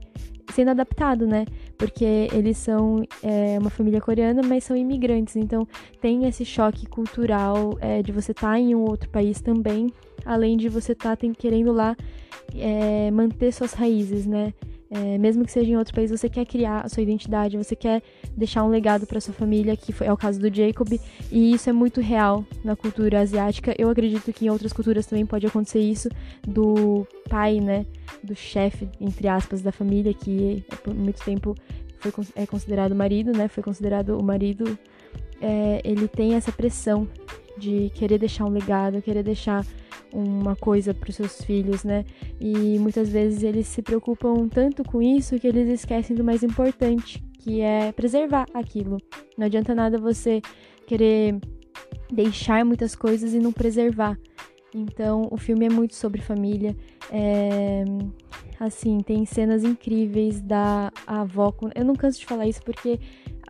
sendo 0.53 0.70
adaptado, 0.70 1.25
né? 1.25 1.46
Porque 1.77 2.27
eles 2.32 2.58
são 2.58 3.03
é, 3.22 3.58
uma 3.60 3.70
família 3.70 4.00
coreana, 4.00 4.42
mas 4.44 4.63
são 4.63 4.75
imigrantes, 4.75 5.36
então 5.36 5.68
tem 6.00 6.25
esse 6.27 6.46
choque 6.46 6.86
cultural 6.86 7.77
é, 7.82 8.01
de 8.01 8.12
você 8.12 8.32
estar 8.32 8.51
tá 8.51 8.60
em 8.60 8.75
um 8.75 8.82
outro 8.82 9.10
país 9.10 9.42
também, 9.42 9.92
além 10.25 10.56
de 10.56 10.70
você 10.70 10.92
estar 10.92 11.18
tá, 11.18 11.27
querendo 11.38 11.72
lá 11.72 11.96
é, 12.56 13.10
manter 13.12 13.51
suas 13.51 13.74
raízes, 13.74 14.25
né? 14.25 14.53
É, 14.96 15.18
mesmo 15.18 15.44
que 15.44 15.52
seja 15.52 15.72
em 15.72 15.76
outro 15.76 15.92
país, 15.92 16.12
você 16.12 16.30
quer 16.30 16.46
criar 16.46 16.82
a 16.82 16.90
sua 16.90 17.02
identidade, 17.02 17.58
você 17.58 17.76
quer 17.76 18.04
deixar 18.38 18.64
um 18.64 18.70
legado 18.70 19.08
para 19.08 19.20
sua 19.20 19.34
família, 19.34 19.76
que 19.76 19.92
foi, 19.92 20.06
é 20.06 20.14
o 20.14 20.18
caso 20.18 20.40
do 20.40 20.54
Jacob, 20.54 20.88
e 21.32 21.52
isso 21.52 21.68
é 21.68 21.74
muito 21.74 22.00
real 22.00 22.46
na 22.64 22.76
cultura 22.76 23.22
asiática. 23.22 23.74
Eu 23.76 23.90
acredito 23.90 24.32
que 24.32 24.46
em 24.46 24.50
outras 24.52 24.72
culturas 24.72 25.08
também 25.08 25.26
pode 25.26 25.48
acontecer 25.48 25.80
isso 25.80 26.10
do 26.48 27.08
pai, 27.28 27.60
né, 27.60 27.88
do 28.24 28.36
chefe, 28.36 28.88
entre 29.02 29.28
aspas, 29.28 29.64
da 29.64 29.72
família, 29.72 30.14
que 30.14 30.64
por 30.84 30.94
muito 30.94 31.24
tempo 31.26 31.56
foi 31.98 32.12
é 32.36 32.46
considerado 32.46 32.94
marido, 32.94 33.32
né, 33.36 33.48
foi 33.48 33.64
considerado 33.64 34.16
o 34.16 34.24
marido. 34.24 34.78
É, 35.42 35.82
ele 35.84 36.08
tem 36.08 36.36
essa 36.36 36.52
pressão 36.52 37.08
de 37.58 37.92
querer 37.94 38.18
deixar 38.18 38.46
um 38.46 38.50
legado, 38.50 39.02
querer 39.02 39.24
deixar 39.24 39.66
uma 40.12 40.56
coisa 40.56 40.94
para 40.94 41.10
os 41.10 41.16
seus 41.16 41.42
filhos, 41.44 41.84
né? 41.84 42.06
E 42.40 42.78
muitas 42.80 43.10
vezes 43.10 43.44
eles 43.44 43.68
se 43.68 43.82
preocupam 43.82 44.48
tanto 44.48 44.84
com 44.84 45.02
isso 45.02 45.40
que 45.40 45.48
eles 45.48 45.68
esquecem 45.68 46.16
do 46.16 46.24
mais 46.24 46.44
importante, 46.44 47.24
que 47.40 47.62
é 47.62 47.92
preservar 47.92 48.46
aquilo. 48.54 48.98
Não 49.38 49.46
adianta 49.46 49.74
nada 49.74 49.98
você 49.98 50.42
querer 50.86 51.40
deixar 52.12 52.64
muitas 52.64 52.96
coisas 52.96 53.34
e 53.34 53.40
não 53.40 53.52
preservar. 53.52 54.18
Então, 54.74 55.28
o 55.30 55.38
filme 55.38 55.66
é 55.66 55.70
muito 55.70 55.96
sobre 55.96 56.22
família. 56.22 56.76
É, 57.12 57.84
assim, 58.60 59.00
tem 59.00 59.26
cenas 59.26 59.64
incríveis 59.64 60.42
da 60.42 60.92
avó. 61.06 61.54
Eu 61.76 61.86
não 61.86 61.96
canso 61.96 62.20
de 62.20 62.26
falar 62.26 62.48
isso 62.48 62.62
porque 62.64 63.00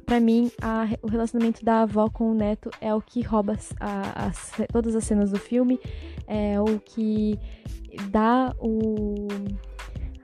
para 0.06 0.20
mim, 0.20 0.52
a, 0.62 0.88
o 1.02 1.08
relacionamento 1.08 1.64
da 1.64 1.82
avó 1.82 2.10
com 2.10 2.32
o 2.32 2.34
neto 2.34 2.70
é 2.80 2.94
o 2.94 3.02
que 3.02 3.22
rouba 3.22 3.58
a, 3.80 4.28
a, 4.28 4.68
todas 4.72 4.96
as 4.96 5.04
cenas 5.04 5.32
do 5.32 5.40
filme, 5.40 5.80
é 6.28 6.60
o 6.60 6.80
que 6.80 7.40
dá 8.10 8.54
o, 8.60 9.28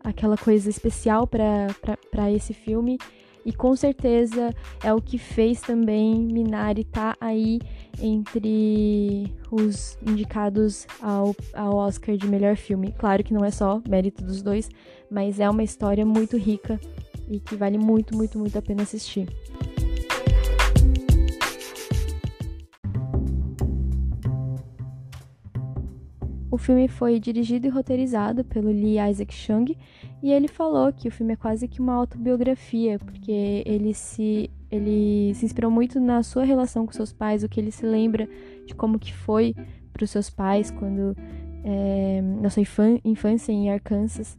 aquela 0.04 0.38
coisa 0.38 0.70
especial 0.70 1.28
para 1.28 2.32
esse 2.32 2.54
filme. 2.54 2.98
E 3.46 3.54
com 3.54 3.76
certeza 3.76 4.54
é 4.84 4.94
o 4.94 5.02
que 5.02 5.18
fez 5.18 5.62
também 5.62 6.14
Minari 6.22 6.82
estar 6.82 7.16
tá 7.16 7.26
aí 7.26 7.60
entre 8.00 9.34
os 9.50 9.98
indicados 10.06 10.86
ao, 11.02 11.36
ao 11.54 11.76
Oscar 11.78 12.18
de 12.18 12.28
melhor 12.28 12.58
filme. 12.58 12.94
Claro 12.98 13.24
que 13.24 13.34
não 13.34 13.44
é 13.44 13.50
só 13.50 13.82
mérito 13.88 14.24
dos 14.24 14.42
dois, 14.42 14.70
mas 15.10 15.40
é 15.40 15.50
uma 15.50 15.64
história 15.64 16.06
muito 16.06 16.38
rica 16.38 16.80
e 17.30 17.40
que 17.40 17.56
vale 17.56 17.78
muito, 17.78 18.18
muito, 18.18 18.40
muito 18.40 18.58
a 18.58 18.62
pena 18.62 18.84
assistir. 18.84 19.28
O 26.52 26.58
filme 26.58 26.88
foi 26.88 27.20
dirigido 27.20 27.68
e 27.68 27.70
roteirizado 27.70 28.44
pelo 28.44 28.70
Lee 28.70 29.00
Isaac 29.00 29.34
Chung 29.34 29.78
e 30.22 30.32
ele 30.32 30.48
falou 30.48 30.92
que 30.92 31.08
o 31.08 31.12
filme 31.12 31.34
é 31.34 31.36
quase 31.36 31.68
que 31.68 31.80
uma 31.80 31.94
autobiografia, 31.94 32.98
porque 33.00 33.64
ele 33.66 33.94
se 33.94 34.50
ele 34.72 35.34
se 35.36 35.46
inspirou 35.46 35.72
muito 35.72 36.00
na 36.00 36.22
sua 36.22 36.44
relação 36.44 36.86
com 36.86 36.92
seus 36.92 37.12
pais, 37.14 37.44
o 37.44 37.50
que 37.50 37.60
ele 37.60 37.72
se 37.72 37.86
lembra 37.86 38.28
de 38.66 38.76
como 38.76 39.00
que 39.00 39.14
foi 39.14 39.56
para 39.94 40.04
os 40.04 40.10
seus 40.10 40.30
pais 40.30 40.70
quando 40.70 41.16
é, 41.64 42.22
na 42.42 42.50
sua 42.50 42.64
infância 43.04 43.52
em 43.52 43.72
Arkansas 43.72 44.38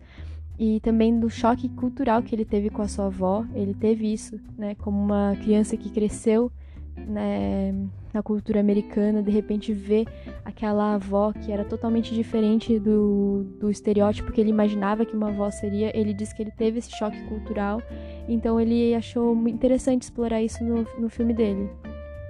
e 0.61 0.79
também 0.81 1.19
do 1.19 1.31
choque 1.31 1.71
cultural 1.71 2.23
que 2.23 2.35
ele 2.35 2.45
teve 2.45 2.69
com 2.69 2.83
a 2.83 2.87
sua 2.87 3.07
avó. 3.07 3.47
Ele 3.55 3.73
teve 3.73 4.12
isso, 4.12 4.38
né, 4.59 4.75
como 4.75 5.02
uma 5.02 5.35
criança 5.43 5.75
que 5.75 5.88
cresceu 5.88 6.52
né, 6.95 7.75
na 8.12 8.23
cultura 8.23 8.61
americana, 8.61 9.23
de 9.23 9.31
repente 9.31 9.73
ver 9.73 10.07
aquela 10.45 10.97
avó 10.97 11.33
que 11.33 11.50
era 11.50 11.64
totalmente 11.64 12.14
diferente 12.14 12.79
do, 12.79 13.43
do 13.59 13.71
estereótipo 13.71 14.31
que 14.31 14.38
ele 14.38 14.50
imaginava 14.50 15.07
que 15.07 15.17
uma 15.17 15.29
avó 15.29 15.50
seria. 15.50 15.99
Ele 15.99 16.12
disse 16.12 16.35
que 16.35 16.43
ele 16.43 16.50
teve 16.50 16.79
esse 16.79 16.90
choque 16.90 17.23
cultural, 17.25 17.81
então 18.29 18.61
ele 18.61 18.95
achou 18.95 19.35
interessante 19.49 20.02
explorar 20.02 20.43
isso 20.43 20.62
no, 20.62 20.87
no 20.99 21.09
filme 21.09 21.33
dele. 21.33 21.71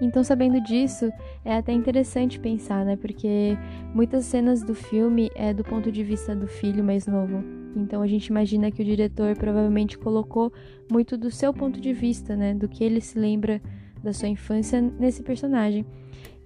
Então, 0.00 0.22
sabendo 0.22 0.62
disso, 0.62 1.12
é 1.44 1.56
até 1.56 1.72
interessante 1.72 2.38
pensar, 2.38 2.84
né? 2.84 2.96
Porque 2.96 3.58
muitas 3.92 4.24
cenas 4.24 4.62
do 4.62 4.74
filme 4.74 5.30
é 5.34 5.52
do 5.52 5.64
ponto 5.64 5.90
de 5.90 6.04
vista 6.04 6.34
do 6.34 6.46
filho 6.46 6.82
mais 6.84 7.08
novo. 7.08 7.59
Então, 7.74 8.02
a 8.02 8.06
gente 8.06 8.26
imagina 8.26 8.70
que 8.70 8.82
o 8.82 8.84
diretor 8.84 9.36
provavelmente 9.36 9.96
colocou 9.96 10.52
muito 10.90 11.16
do 11.16 11.30
seu 11.30 11.52
ponto 11.52 11.80
de 11.80 11.92
vista, 11.92 12.34
né? 12.34 12.54
Do 12.54 12.68
que 12.68 12.82
ele 12.82 13.00
se 13.00 13.18
lembra 13.18 13.60
da 14.02 14.12
sua 14.12 14.28
infância 14.28 14.80
nesse 14.80 15.22
personagem. 15.22 15.84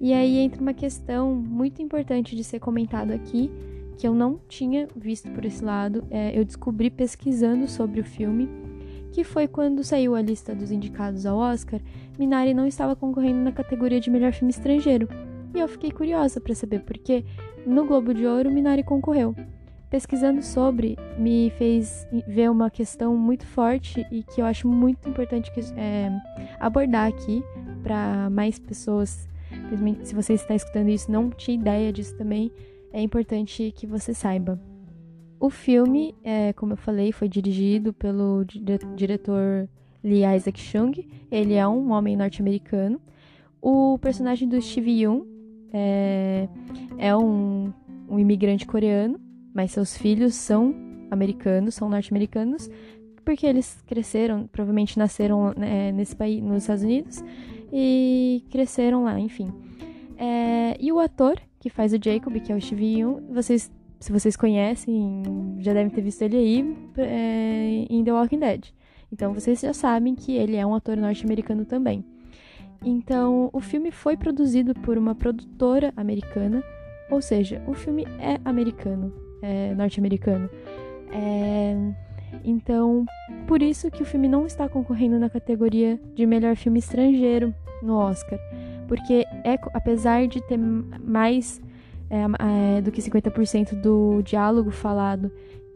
E 0.00 0.12
aí 0.12 0.38
entra 0.38 0.60
uma 0.60 0.74
questão 0.74 1.34
muito 1.34 1.80
importante 1.80 2.36
de 2.36 2.44
ser 2.44 2.58
comentado 2.58 3.12
aqui, 3.12 3.50
que 3.96 4.06
eu 4.06 4.14
não 4.14 4.40
tinha 4.48 4.88
visto 4.94 5.30
por 5.30 5.44
esse 5.44 5.64
lado, 5.64 6.04
é, 6.10 6.38
eu 6.38 6.44
descobri 6.44 6.90
pesquisando 6.90 7.68
sobre 7.68 8.00
o 8.00 8.04
filme, 8.04 8.48
que 9.12 9.22
foi 9.22 9.46
quando 9.46 9.84
saiu 9.84 10.16
a 10.16 10.20
lista 10.20 10.54
dos 10.54 10.72
indicados 10.72 11.24
ao 11.24 11.38
Oscar, 11.38 11.80
Minari 12.18 12.52
não 12.52 12.66
estava 12.66 12.96
concorrendo 12.96 13.38
na 13.38 13.52
categoria 13.52 14.00
de 14.00 14.10
melhor 14.10 14.32
filme 14.32 14.50
estrangeiro. 14.50 15.08
E 15.54 15.60
eu 15.60 15.68
fiquei 15.68 15.92
curiosa 15.92 16.40
para 16.40 16.54
saber 16.54 16.80
por 16.80 16.98
que 16.98 17.24
no 17.64 17.86
Globo 17.86 18.12
de 18.12 18.26
Ouro 18.26 18.50
Minari 18.50 18.82
concorreu. 18.82 19.34
Pesquisando 19.94 20.42
sobre, 20.42 20.98
me 21.16 21.50
fez 21.50 22.04
ver 22.26 22.50
uma 22.50 22.68
questão 22.68 23.16
muito 23.16 23.46
forte 23.46 24.04
e 24.10 24.24
que 24.24 24.40
eu 24.40 24.44
acho 24.44 24.66
muito 24.66 25.08
importante 25.08 25.52
é, 25.76 26.10
abordar 26.58 27.06
aqui 27.06 27.44
para 27.80 28.28
mais 28.28 28.58
pessoas. 28.58 29.28
Se 30.02 30.12
você 30.12 30.32
está 30.32 30.52
escutando 30.52 30.88
isso 30.88 31.08
não 31.12 31.30
tinha 31.30 31.56
ideia 31.56 31.92
disso 31.92 32.16
também, 32.16 32.50
é 32.92 33.00
importante 33.00 33.72
que 33.76 33.86
você 33.86 34.12
saiba. 34.12 34.60
O 35.38 35.48
filme, 35.48 36.12
é, 36.24 36.52
como 36.54 36.72
eu 36.72 36.76
falei, 36.76 37.12
foi 37.12 37.28
dirigido 37.28 37.92
pelo 37.92 38.44
diretor 38.96 39.68
Lee 40.02 40.24
Isaac 40.24 40.58
Chung. 40.58 40.90
Ele 41.30 41.54
é 41.54 41.68
um 41.68 41.92
homem 41.92 42.16
norte-americano. 42.16 43.00
O 43.62 43.96
personagem 44.00 44.48
do 44.48 44.60
Steve 44.60 45.04
Yoon 45.04 45.22
é, 45.72 46.48
é 46.98 47.16
um, 47.16 47.72
um 48.08 48.18
imigrante 48.18 48.66
coreano 48.66 49.22
mas 49.54 49.70
seus 49.70 49.96
filhos 49.96 50.34
são 50.34 50.75
americanos, 51.11 51.76
são 51.76 51.88
norte-americanos, 51.88 52.68
porque 53.25 53.46
eles 53.46 53.82
cresceram, 53.87 54.46
provavelmente 54.49 54.99
nasceram 54.99 55.54
né, 55.56 55.92
nesse 55.92 56.14
país, 56.14 56.42
nos 56.42 56.64
Estados 56.64 56.82
Unidos, 56.82 57.25
e 57.73 58.44
cresceram 58.50 59.04
lá, 59.04 59.18
enfim. 59.18 59.52
É, 60.18 60.76
e 60.78 60.92
o 60.92 60.99
ator 60.99 61.40
que 61.58 61.70
faz 61.70 61.92
o 61.92 61.99
Jacob, 62.02 62.38
que 62.40 62.52
é 62.52 62.54
o 62.54 62.61
Steve 62.61 63.00
Young, 63.00 63.23
vocês, 63.32 63.73
se 63.99 64.12
vocês 64.12 64.37
conhecem, 64.37 65.23
já 65.61 65.73
devem 65.73 65.90
ter 65.90 66.02
visto 66.02 66.23
ele 66.23 66.37
aí 66.37 66.76
é, 66.99 67.87
em 67.88 68.04
The 68.04 68.12
Walking 68.12 68.40
Dead. 68.40 68.66
Então 69.11 69.32
vocês 69.32 69.61
já 69.61 69.73
sabem 69.73 70.14
que 70.14 70.32
ele 70.32 70.56
é 70.56 70.66
um 70.66 70.75
ator 70.75 70.96
norte-americano 70.96 71.64
também. 71.64 72.04
Então, 72.84 73.49
o 73.50 73.61
filme 73.61 73.90
foi 73.90 74.14
produzido 74.14 74.75
por 74.75 74.99
uma 74.99 75.14
produtora 75.14 75.90
americana, 75.96 76.62
ou 77.11 77.23
seja, 77.23 77.62
o 77.66 77.73
filme 77.73 78.04
é 78.18 78.38
americano, 78.44 79.11
é, 79.44 79.74
norte-americano. 79.74 80.48
É, 81.12 81.76
então, 82.44 83.04
por 83.46 83.62
isso 83.62 83.90
que 83.90 84.02
o 84.02 84.06
filme 84.06 84.26
não 84.26 84.46
está 84.46 84.68
concorrendo 84.68 85.18
na 85.18 85.28
categoria 85.28 86.00
de 86.14 86.26
melhor 86.26 86.56
filme 86.56 86.78
estrangeiro 86.78 87.54
no 87.82 87.96
Oscar. 87.96 88.38
Porque, 88.88 89.24
é, 89.44 89.58
apesar 89.72 90.26
de 90.26 90.40
ter 90.42 90.58
mais 90.58 91.60
é, 92.10 92.78
é 92.78 92.80
do 92.80 92.90
que 92.90 93.00
50% 93.00 93.80
do 93.80 94.22
diálogo 94.22 94.70
falado 94.70 95.30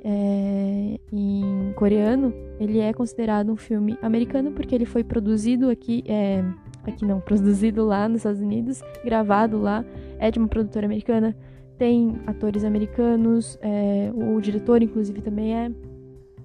é, 0.04 0.98
em 1.12 1.72
coreano, 1.74 2.32
ele 2.60 2.78
é 2.78 2.92
considerado 2.92 3.50
um 3.50 3.56
filme 3.56 3.98
americano 4.02 4.52
porque 4.52 4.74
ele 4.74 4.84
foi 4.84 5.02
produzido 5.02 5.70
aqui, 5.70 6.04
é, 6.06 6.44
aqui 6.86 7.04
não, 7.04 7.20
produzido 7.22 7.84
lá 7.84 8.08
nos 8.08 8.18
Estados 8.18 8.40
Unidos, 8.40 8.82
gravado 9.04 9.60
lá, 9.60 9.84
é 10.18 10.30
de 10.30 10.38
uma 10.38 10.48
produtora 10.48 10.86
americana, 10.86 11.36
tem 11.78 12.18
atores 12.26 12.64
americanos, 12.64 13.58
é, 13.62 14.10
o 14.14 14.40
diretor, 14.40 14.82
inclusive, 14.82 15.22
também 15.22 15.56
é. 15.56 15.70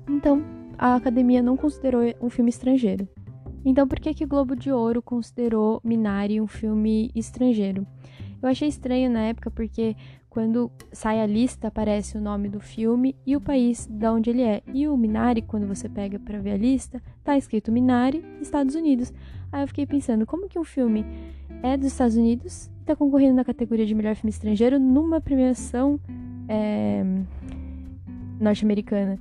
Então, 0.07 0.43
a 0.77 0.95
academia 0.95 1.41
não 1.41 1.57
considerou 1.57 2.01
um 2.21 2.29
filme 2.29 2.49
estrangeiro. 2.49 3.07
Então, 3.65 3.87
por 3.87 3.99
que, 3.99 4.13
que 4.13 4.25
o 4.25 4.27
Globo 4.27 4.55
de 4.55 4.71
Ouro 4.71 5.01
considerou 5.01 5.81
Minari 5.83 6.39
um 6.39 6.47
filme 6.47 7.09
estrangeiro? 7.15 7.87
Eu 8.41 8.49
achei 8.49 8.67
estranho 8.67 9.09
na 9.09 9.21
época 9.21 9.49
porque 9.49 9.95
quando 10.29 10.69
sai 10.91 11.21
a 11.21 11.25
lista 11.25 11.69
aparece 11.69 12.17
o 12.17 12.21
nome 12.21 12.49
do 12.49 12.59
filme 12.59 13.15
e 13.25 13.37
o 13.37 13.41
país 13.41 13.87
de 13.87 14.07
onde 14.07 14.31
ele 14.31 14.41
é. 14.41 14.61
E 14.73 14.87
o 14.87 14.97
Minari, 14.97 15.41
quando 15.41 15.65
você 15.65 15.87
pega 15.87 16.19
para 16.19 16.39
ver 16.39 16.51
a 16.51 16.57
lista, 16.57 17.01
tá 17.23 17.37
escrito 17.37 17.71
Minari, 17.71 18.25
Estados 18.41 18.75
Unidos. 18.75 19.13
Aí 19.51 19.63
eu 19.63 19.67
fiquei 19.67 19.85
pensando, 19.85 20.25
como 20.25 20.49
que 20.49 20.59
um 20.59 20.63
filme 20.63 21.05
é 21.61 21.77
dos 21.77 21.87
Estados 21.87 22.17
Unidos 22.17 22.69
e 22.83 22.85
tá 22.85 22.97
concorrendo 22.97 23.35
na 23.35 23.45
categoria 23.45 23.85
de 23.85 23.95
melhor 23.95 24.13
filme 24.13 24.29
estrangeiro 24.29 24.77
numa 24.77 25.21
premiação 25.21 25.97
é, 26.49 27.01
norte-americana. 28.39 29.17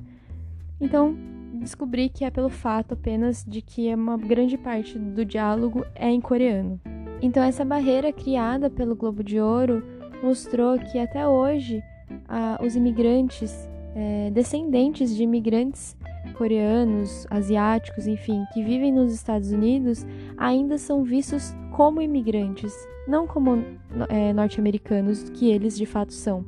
Então, 0.81 1.17
descobri 1.55 2.09
que 2.09 2.25
é 2.25 2.31
pelo 2.31 2.49
fato 2.49 2.95
apenas 2.95 3.45
de 3.47 3.63
que 3.63 3.95
uma 3.95 4.19
grande 4.19 4.59
parte 4.59 4.99
do 4.99 5.25
diálogo 5.25 5.87
é 5.95 6.11
em 6.11 6.21
coreano. 6.21 6.81
Então, 7.23 7.41
essa 7.41 7.65
barreira 7.65 8.13
criada 8.13 8.69
pelo 8.69 8.97
Globo 8.97 9.23
de 9.23 9.39
Ouro 9.39 9.81
mostrou 10.21 10.77
que 10.77 10.99
até 10.99 11.27
hoje 11.27 11.81
ah, 12.29 12.59
os 12.61 12.75
imigrantes, 12.75 13.71
é, 13.95 14.29
descendentes 14.33 15.15
de 15.15 15.23
imigrantes 15.23 15.97
coreanos, 16.37 17.29
asiáticos, 17.31 18.09
enfim, 18.09 18.45
que 18.53 18.65
vivem 18.65 18.91
nos 18.91 19.15
Estados 19.15 19.53
Unidos, 19.53 20.05
ainda 20.37 20.79
são 20.79 21.05
vistos 21.05 21.55
como 21.73 22.01
imigrantes, 22.01 22.73
não 23.09 23.27
como 23.27 23.65
é, 24.09 24.33
norte-americanos, 24.33 25.29
que 25.31 25.51
eles 25.51 25.77
de 25.77 25.87
fato 25.87 26.13
são. 26.13 26.45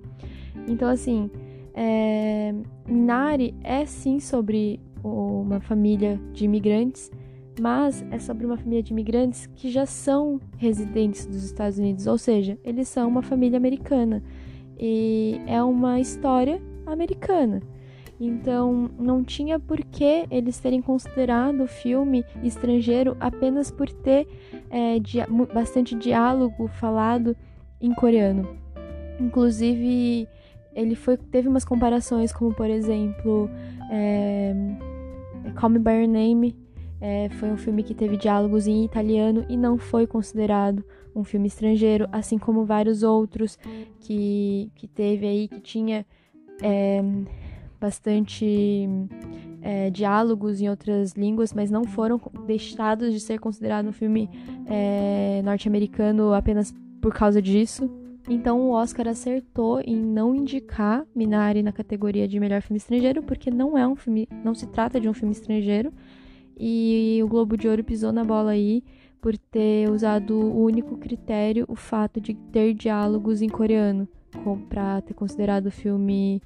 Então, 0.68 0.88
assim, 0.88 1.30
é, 1.74 2.54
Minari 2.86 3.54
é 3.62 3.84
sim 3.84 4.20
sobre 4.20 4.80
uma 5.02 5.60
família 5.60 6.20
de 6.32 6.44
imigrantes, 6.44 7.10
mas 7.60 8.04
é 8.10 8.18
sobre 8.18 8.46
uma 8.46 8.56
família 8.56 8.82
de 8.82 8.92
imigrantes 8.92 9.46
que 9.54 9.70
já 9.70 9.86
são 9.86 10.40
residentes 10.56 11.26
dos 11.26 11.44
Estados 11.44 11.78
Unidos, 11.78 12.06
ou 12.06 12.18
seja, 12.18 12.58
eles 12.64 12.88
são 12.88 13.08
uma 13.08 13.22
família 13.22 13.56
americana. 13.56 14.22
E 14.78 15.40
é 15.46 15.62
uma 15.62 16.00
história 16.00 16.60
americana. 16.86 17.62
Então, 18.20 18.90
não 18.98 19.24
tinha 19.24 19.58
por 19.58 19.78
que 19.84 20.26
eles 20.30 20.58
terem 20.58 20.80
considerado 20.80 21.62
o 21.62 21.66
filme 21.66 22.24
estrangeiro 22.42 23.16
apenas 23.18 23.70
por 23.70 23.90
ter 23.90 24.26
é, 24.70 24.96
bastante 25.52 25.94
diálogo 25.94 26.68
falado 26.68 27.36
em 27.80 27.92
coreano. 27.92 28.48
Inclusive, 29.20 30.28
ele 30.74 30.94
foi, 30.94 31.16
teve 31.16 31.48
umas 31.48 31.64
comparações, 31.64 32.32
como 32.32 32.54
por 32.54 32.70
exemplo, 32.70 33.50
é, 33.90 34.54
Call 35.56 35.70
Me 35.70 35.78
By 35.78 35.90
Your 35.90 36.08
Name, 36.08 36.56
é, 37.00 37.28
foi 37.30 37.50
um 37.50 37.56
filme 37.56 37.82
que 37.82 37.94
teve 37.94 38.16
diálogos 38.16 38.66
em 38.66 38.84
italiano 38.84 39.44
e 39.48 39.56
não 39.56 39.76
foi 39.76 40.06
considerado 40.06 40.82
um 41.14 41.22
filme 41.22 41.46
estrangeiro, 41.46 42.08
assim 42.10 42.38
como 42.38 42.64
vários 42.64 43.02
outros 43.02 43.58
que, 44.00 44.70
que 44.74 44.88
teve 44.88 45.26
aí, 45.26 45.48
que 45.48 45.60
tinha 45.60 46.06
é, 46.62 47.02
bastante 47.84 48.88
é, 49.60 49.90
diálogos 49.90 50.58
em 50.62 50.70
outras 50.70 51.12
línguas, 51.12 51.52
mas 51.52 51.70
não 51.70 51.84
foram 51.84 52.18
deixados 52.46 53.12
de 53.12 53.20
ser 53.20 53.38
considerado 53.38 53.86
um 53.86 53.92
filme 53.92 54.30
é, 54.66 55.42
norte-americano 55.44 56.32
apenas 56.32 56.74
por 57.02 57.12
causa 57.12 57.42
disso. 57.42 57.90
Então 58.26 58.58
o 58.62 58.70
Oscar 58.70 59.06
acertou 59.06 59.82
em 59.82 59.96
não 59.96 60.34
indicar 60.34 61.04
Minari 61.14 61.62
na 61.62 61.72
categoria 61.72 62.26
de 62.26 62.40
melhor 62.40 62.62
filme 62.62 62.78
estrangeiro, 62.78 63.22
porque 63.22 63.50
não 63.50 63.76
é 63.76 63.86
um 63.86 63.94
filme, 63.94 64.26
não 64.42 64.54
se 64.54 64.66
trata 64.66 64.98
de 64.98 65.06
um 65.06 65.12
filme 65.12 65.32
estrangeiro. 65.32 65.92
E 66.58 67.20
o 67.22 67.28
Globo 67.28 67.54
de 67.54 67.68
Ouro 67.68 67.84
pisou 67.84 68.12
na 68.12 68.24
bola 68.24 68.52
aí 68.52 68.82
por 69.20 69.36
ter 69.36 69.90
usado 69.90 70.34
o 70.34 70.64
único 70.64 70.96
critério, 70.96 71.66
o 71.68 71.76
fato 71.76 72.18
de 72.18 72.32
ter 72.50 72.72
diálogos 72.72 73.42
em 73.42 73.48
coreano, 73.48 74.08
para 74.70 75.02
ter 75.02 75.12
considerado 75.12 75.66
o 75.66 75.70
filme 75.70 76.40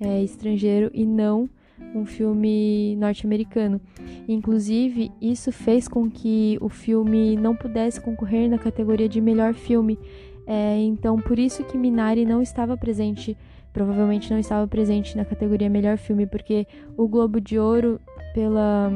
é, 0.00 0.22
estrangeiro 0.22 0.90
e 0.94 1.04
não 1.04 1.48
um 1.94 2.04
filme 2.04 2.96
norte-americano. 2.96 3.80
Inclusive, 4.28 5.10
isso 5.20 5.50
fez 5.50 5.88
com 5.88 6.10
que 6.10 6.58
o 6.60 6.68
filme 6.68 7.36
não 7.36 7.54
pudesse 7.54 8.00
concorrer 8.00 8.48
na 8.48 8.58
categoria 8.58 9.08
de 9.08 9.20
melhor 9.20 9.54
filme. 9.54 9.98
É, 10.46 10.78
então, 10.78 11.16
por 11.16 11.38
isso 11.38 11.64
que 11.64 11.78
Minari 11.78 12.24
não 12.24 12.42
estava 12.42 12.76
presente, 12.76 13.36
provavelmente 13.72 14.30
não 14.30 14.38
estava 14.38 14.66
presente 14.66 15.16
na 15.16 15.24
categoria 15.24 15.68
melhor 15.68 15.96
filme, 15.96 16.26
porque 16.26 16.66
o 16.96 17.08
Globo 17.08 17.40
de 17.40 17.58
Ouro, 17.58 18.00
pela, 18.34 18.90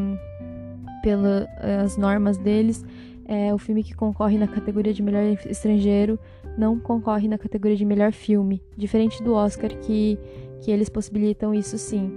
pelas 1.02 1.96
normas 1.96 2.36
deles, 2.36 2.84
é 3.26 3.52
o 3.54 3.58
filme 3.58 3.82
que 3.82 3.94
concorre 3.94 4.36
na 4.36 4.46
categoria 4.46 4.92
de 4.92 5.02
melhor 5.02 5.24
estrangeiro 5.46 6.18
não 6.56 6.78
concorre 6.78 7.28
na 7.28 7.38
categoria 7.38 7.76
de 7.76 7.84
melhor 7.84 8.12
filme, 8.12 8.62
diferente 8.76 9.22
do 9.22 9.32
Oscar 9.34 9.70
que 9.78 10.18
que 10.64 10.70
eles 10.70 10.88
possibilitam 10.88 11.54
isso 11.54 11.76
sim. 11.76 12.10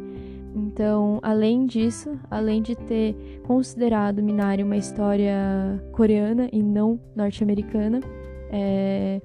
Então, 0.55 1.19
além 1.21 1.65
disso, 1.65 2.17
além 2.31 2.61
de 2.61 2.75
ter 2.75 3.41
considerado 3.43 4.23
Minari 4.23 4.63
uma 4.63 4.77
história 4.77 5.35
coreana 5.91 6.49
e 6.53 6.63
não 6.63 6.97
norte-americana, 7.13 7.99
é, 8.49 9.21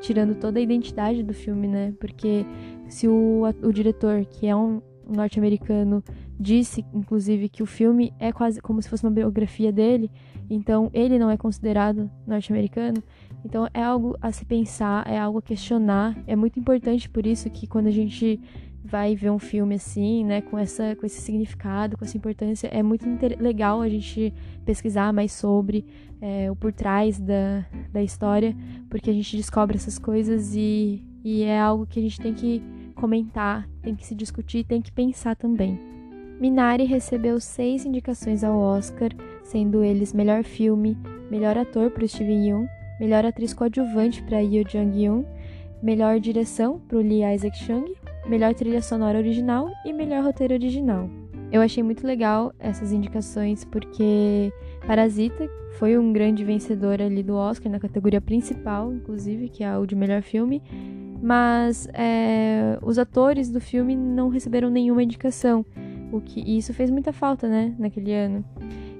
tirando 0.00 0.36
toda 0.36 0.60
a 0.60 0.62
identidade 0.62 1.22
do 1.24 1.34
filme, 1.34 1.66
né? 1.66 1.92
Porque 1.98 2.46
se 2.88 3.08
o, 3.08 3.42
o 3.60 3.72
diretor, 3.72 4.24
que 4.24 4.46
é 4.46 4.54
um 4.54 4.80
norte-americano, 5.06 6.02
disse, 6.38 6.84
inclusive, 6.94 7.48
que 7.48 7.64
o 7.64 7.66
filme 7.66 8.14
é 8.20 8.30
quase 8.30 8.60
como 8.62 8.80
se 8.80 8.88
fosse 8.88 9.02
uma 9.04 9.10
biografia 9.10 9.72
dele, 9.72 10.08
então 10.48 10.88
ele 10.94 11.18
não 11.18 11.28
é 11.28 11.36
considerado 11.36 12.08
norte-americano. 12.24 13.02
Então 13.44 13.68
é 13.72 13.82
algo 13.82 14.16
a 14.20 14.32
se 14.32 14.44
pensar, 14.44 15.06
é 15.06 15.18
algo 15.18 15.38
a 15.38 15.42
questionar. 15.42 16.16
É 16.26 16.36
muito 16.36 16.58
importante 16.58 17.08
por 17.08 17.26
isso 17.26 17.48
que 17.50 17.66
quando 17.66 17.86
a 17.86 17.92
gente 17.92 18.40
vai 18.82 19.14
ver 19.14 19.30
um 19.30 19.38
filme 19.38 19.74
assim, 19.74 20.24
né, 20.24 20.40
com 20.40 20.58
essa 20.58 20.96
com 20.96 21.06
esse 21.06 21.20
significado, 21.20 21.96
com 21.96 22.04
essa 22.04 22.16
importância, 22.16 22.68
é 22.68 22.82
muito 22.82 23.06
legal 23.38 23.80
a 23.80 23.88
gente 23.88 24.32
pesquisar 24.64 25.12
mais 25.12 25.32
sobre 25.32 25.84
é, 26.20 26.50
o 26.50 26.56
por 26.56 26.72
trás 26.72 27.18
da, 27.18 27.64
da 27.92 28.02
história, 28.02 28.56
porque 28.88 29.10
a 29.10 29.12
gente 29.12 29.36
descobre 29.36 29.76
essas 29.76 29.98
coisas 29.98 30.54
e, 30.54 31.02
e 31.24 31.42
é 31.42 31.58
algo 31.60 31.86
que 31.86 31.98
a 31.98 32.02
gente 32.02 32.20
tem 32.20 32.34
que 32.34 32.62
comentar, 32.94 33.68
tem 33.82 33.94
que 33.94 34.06
se 34.06 34.14
discutir, 34.14 34.64
tem 34.64 34.82
que 34.82 34.92
pensar 34.92 35.34
também. 35.36 35.78
Minari 36.40 36.84
recebeu 36.84 37.38
seis 37.38 37.84
indicações 37.84 38.42
ao 38.42 38.58
Oscar, 38.58 39.10
sendo 39.42 39.84
eles 39.84 40.12
melhor 40.12 40.42
filme, 40.42 40.96
melhor 41.30 41.56
ator 41.58 41.90
para 41.90 42.06
Steven 42.06 42.46
Yeun, 42.46 42.66
melhor 43.00 43.24
atriz 43.24 43.54
coadjuvante 43.54 44.22
para 44.22 44.38
Yoo 44.40 44.64
Jung-yoon, 44.68 45.24
melhor 45.82 46.20
direção 46.20 46.78
para 46.86 46.98
Lee 46.98 47.24
Isaac 47.34 47.58
Chung, 47.58 47.94
melhor 48.28 48.54
trilha 48.54 48.82
sonora 48.82 49.18
original 49.18 49.68
e 49.86 49.92
melhor 49.92 50.22
roteiro 50.22 50.52
original. 50.52 51.08
Eu 51.50 51.62
achei 51.62 51.82
muito 51.82 52.06
legal 52.06 52.52
essas 52.60 52.92
indicações 52.92 53.64
porque 53.64 54.52
Parasita 54.86 55.48
foi 55.78 55.98
um 55.98 56.12
grande 56.12 56.44
vencedor 56.44 57.00
ali 57.00 57.22
do 57.22 57.34
Oscar 57.34 57.72
na 57.72 57.80
categoria 57.80 58.20
principal, 58.20 58.92
inclusive, 58.92 59.48
que 59.48 59.64
é 59.64 59.76
o 59.76 59.86
de 59.86 59.96
melhor 59.96 60.22
filme, 60.22 60.62
mas 61.22 61.88
é, 61.92 62.78
os 62.82 62.98
atores 62.98 63.50
do 63.50 63.60
filme 63.60 63.96
não 63.96 64.28
receberam 64.28 64.70
nenhuma 64.70 65.02
indicação, 65.02 65.64
o 66.12 66.20
que 66.20 66.40
e 66.40 66.58
isso 66.58 66.72
fez 66.72 66.90
muita 66.90 67.12
falta, 67.12 67.48
né, 67.48 67.74
naquele 67.78 68.12
ano. 68.12 68.44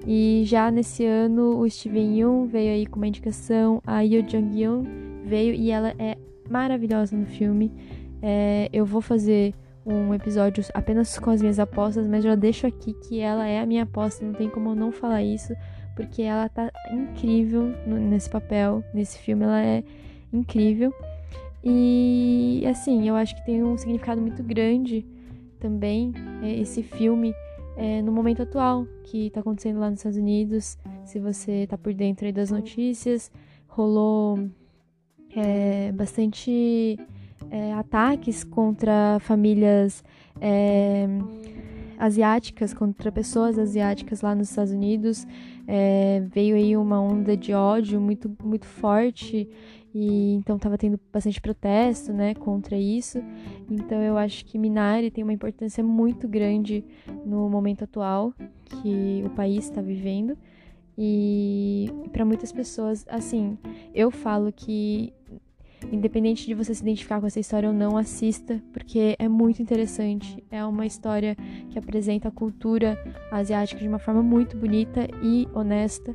E 0.06 0.42
já 0.46 0.70
nesse 0.70 1.04
ano, 1.04 1.58
o 1.58 1.68
Steven 1.68 2.18
Yeun 2.18 2.46
veio 2.46 2.72
aí 2.72 2.86
com 2.86 2.96
uma 2.96 3.06
indicação, 3.06 3.82
a 3.86 4.00
Yoo 4.00 4.26
Jung-yoon 4.28 4.84
veio 5.24 5.54
e 5.54 5.70
ela 5.70 5.94
é 5.98 6.16
maravilhosa 6.48 7.16
no 7.16 7.26
filme. 7.26 7.72
É, 8.22 8.68
eu 8.72 8.84
vou 8.84 9.00
fazer 9.00 9.54
um 9.84 10.12
episódio 10.14 10.64
apenas 10.74 11.18
com 11.18 11.30
as 11.30 11.40
minhas 11.40 11.58
apostas, 11.58 12.06
mas 12.06 12.24
já 12.24 12.34
deixo 12.34 12.66
aqui 12.66 12.92
que 12.94 13.20
ela 13.20 13.46
é 13.46 13.60
a 13.60 13.66
minha 13.66 13.82
aposta, 13.82 14.24
não 14.24 14.32
tem 14.32 14.48
como 14.48 14.70
eu 14.70 14.74
não 14.74 14.92
falar 14.92 15.22
isso, 15.22 15.54
porque 15.96 16.22
ela 16.22 16.48
tá 16.48 16.70
incrível 16.90 17.72
nesse 17.86 18.28
papel, 18.28 18.84
nesse 18.94 19.18
filme, 19.18 19.44
ela 19.44 19.62
é 19.62 19.84
incrível. 20.32 20.92
E 21.62 22.64
assim, 22.66 23.06
eu 23.06 23.14
acho 23.16 23.34
que 23.36 23.44
tem 23.44 23.62
um 23.62 23.76
significado 23.76 24.20
muito 24.20 24.42
grande 24.42 25.04
também 25.58 26.12
é, 26.42 26.54
esse 26.54 26.82
filme 26.82 27.34
é, 27.80 28.02
no 28.02 28.12
momento 28.12 28.42
atual 28.42 28.86
que 29.04 29.28
está 29.28 29.40
acontecendo 29.40 29.80
lá 29.80 29.88
nos 29.88 30.00
Estados 30.00 30.18
Unidos. 30.18 30.76
Se 31.06 31.18
você 31.18 31.62
está 31.62 31.78
por 31.78 31.94
dentro 31.94 32.26
aí 32.26 32.32
das 32.32 32.50
notícias, 32.50 33.32
rolou 33.66 34.38
é, 35.34 35.90
bastante 35.92 36.98
é, 37.50 37.72
ataques 37.72 38.44
contra 38.44 39.18
famílias 39.20 40.04
é, 40.42 41.08
asiáticas, 41.98 42.74
contra 42.74 43.10
pessoas 43.10 43.58
asiáticas 43.58 44.20
lá 44.20 44.34
nos 44.34 44.50
Estados 44.50 44.74
Unidos. 44.74 45.26
É, 45.66 46.22
veio 46.30 46.56
aí 46.56 46.76
uma 46.76 47.00
onda 47.00 47.34
de 47.34 47.54
ódio 47.54 47.98
muito, 47.98 48.30
muito 48.44 48.66
forte 48.66 49.48
e 49.94 50.34
então 50.34 50.56
estava 50.56 50.78
tendo 50.78 50.98
bastante 51.12 51.40
protesto, 51.40 52.12
né, 52.12 52.34
contra 52.34 52.76
isso. 52.76 53.18
Então 53.70 54.02
eu 54.02 54.16
acho 54.16 54.44
que 54.44 54.58
Minari 54.58 55.10
tem 55.10 55.24
uma 55.24 55.32
importância 55.32 55.82
muito 55.82 56.28
grande 56.28 56.84
no 57.24 57.48
momento 57.48 57.84
atual 57.84 58.32
que 58.82 59.22
o 59.24 59.30
país 59.30 59.64
está 59.64 59.80
vivendo. 59.80 60.36
E 60.96 61.90
para 62.12 62.24
muitas 62.24 62.52
pessoas, 62.52 63.06
assim, 63.08 63.56
eu 63.94 64.10
falo 64.10 64.52
que 64.52 65.12
independente 65.90 66.46
de 66.46 66.54
você 66.54 66.74
se 66.74 66.82
identificar 66.82 67.20
com 67.20 67.26
essa 67.26 67.40
história 67.40 67.68
ou 67.68 67.74
não, 67.74 67.96
assista, 67.96 68.62
porque 68.72 69.16
é 69.18 69.28
muito 69.28 69.62
interessante. 69.62 70.44
É 70.50 70.64
uma 70.64 70.84
história 70.84 71.36
que 71.70 71.78
apresenta 71.78 72.28
a 72.28 72.30
cultura 72.30 72.98
asiática 73.30 73.80
de 73.80 73.88
uma 73.88 73.98
forma 73.98 74.22
muito 74.22 74.56
bonita 74.56 75.08
e 75.22 75.48
honesta 75.54 76.14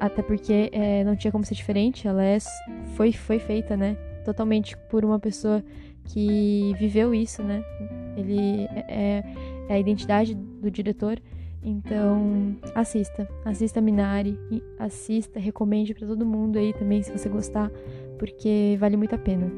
até 0.00 0.22
porque 0.22 0.70
é, 0.72 1.04
não 1.04 1.16
tinha 1.16 1.32
como 1.32 1.44
ser 1.44 1.54
diferente, 1.54 2.06
ela 2.06 2.24
é, 2.24 2.38
foi, 2.94 3.12
foi 3.12 3.38
feita, 3.38 3.76
né? 3.76 3.96
Totalmente 4.24 4.76
por 4.88 5.04
uma 5.04 5.18
pessoa 5.18 5.62
que 6.04 6.74
viveu 6.78 7.14
isso, 7.14 7.42
né? 7.42 7.62
Ele 8.16 8.64
é, 8.64 8.84
é, 8.88 9.24
é 9.68 9.74
a 9.74 9.78
identidade 9.78 10.34
do 10.34 10.70
diretor. 10.70 11.20
Então, 11.62 12.56
assista, 12.74 13.28
assista 13.44 13.80
Minari, 13.80 14.38
assista, 14.78 15.40
recomende 15.40 15.92
para 15.94 16.06
todo 16.06 16.24
mundo 16.24 16.58
aí 16.58 16.72
também 16.72 17.02
se 17.02 17.10
você 17.10 17.28
gostar, 17.28 17.70
porque 18.18 18.76
vale 18.78 18.96
muito 18.96 19.14
a 19.16 19.18
pena. 19.18 19.50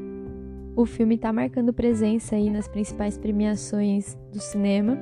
O 0.75 0.85
filme 0.85 1.15
está 1.15 1.31
marcando 1.31 1.71
presença 1.71 2.35
aí 2.35 2.49
nas 2.49 2.67
principais 2.67 3.17
premiações 3.17 4.17
do 4.31 4.39
cinema. 4.39 4.97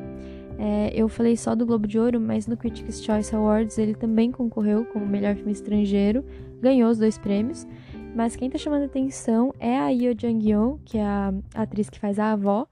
É, 0.58 0.92
eu 0.94 1.08
falei 1.08 1.38
só 1.38 1.54
do 1.54 1.66
Globo 1.66 1.88
de 1.88 2.00
Ouro, 2.00 2.20
mas 2.20 2.48
no 2.48 2.58
Critics' 2.58 3.04
Choice 3.04 3.36
Awards 3.36 3.78
ele 3.78 3.94
também 3.94 4.32
concorreu 4.32 4.86
como 4.86 5.06
melhor 5.06 5.36
filme 5.36 5.52
estrangeiro, 5.52 6.26
ganhou 6.60 6.90
os 6.90 6.98
dois 6.98 7.18
prêmios. 7.18 7.68
Mas 8.16 8.36
quem 8.36 8.48
está 8.48 8.58
chamando 8.58 8.86
atenção 8.86 9.54
é 9.60 9.78
a 9.78 9.90
Yoo 9.90 10.16
Jang-yeon, 10.20 10.80
que 10.84 10.98
é 10.98 11.04
a 11.04 11.34
atriz 11.54 11.90
que 11.90 12.00
faz 12.00 12.18
a 12.18 12.32
avó, 12.32 12.68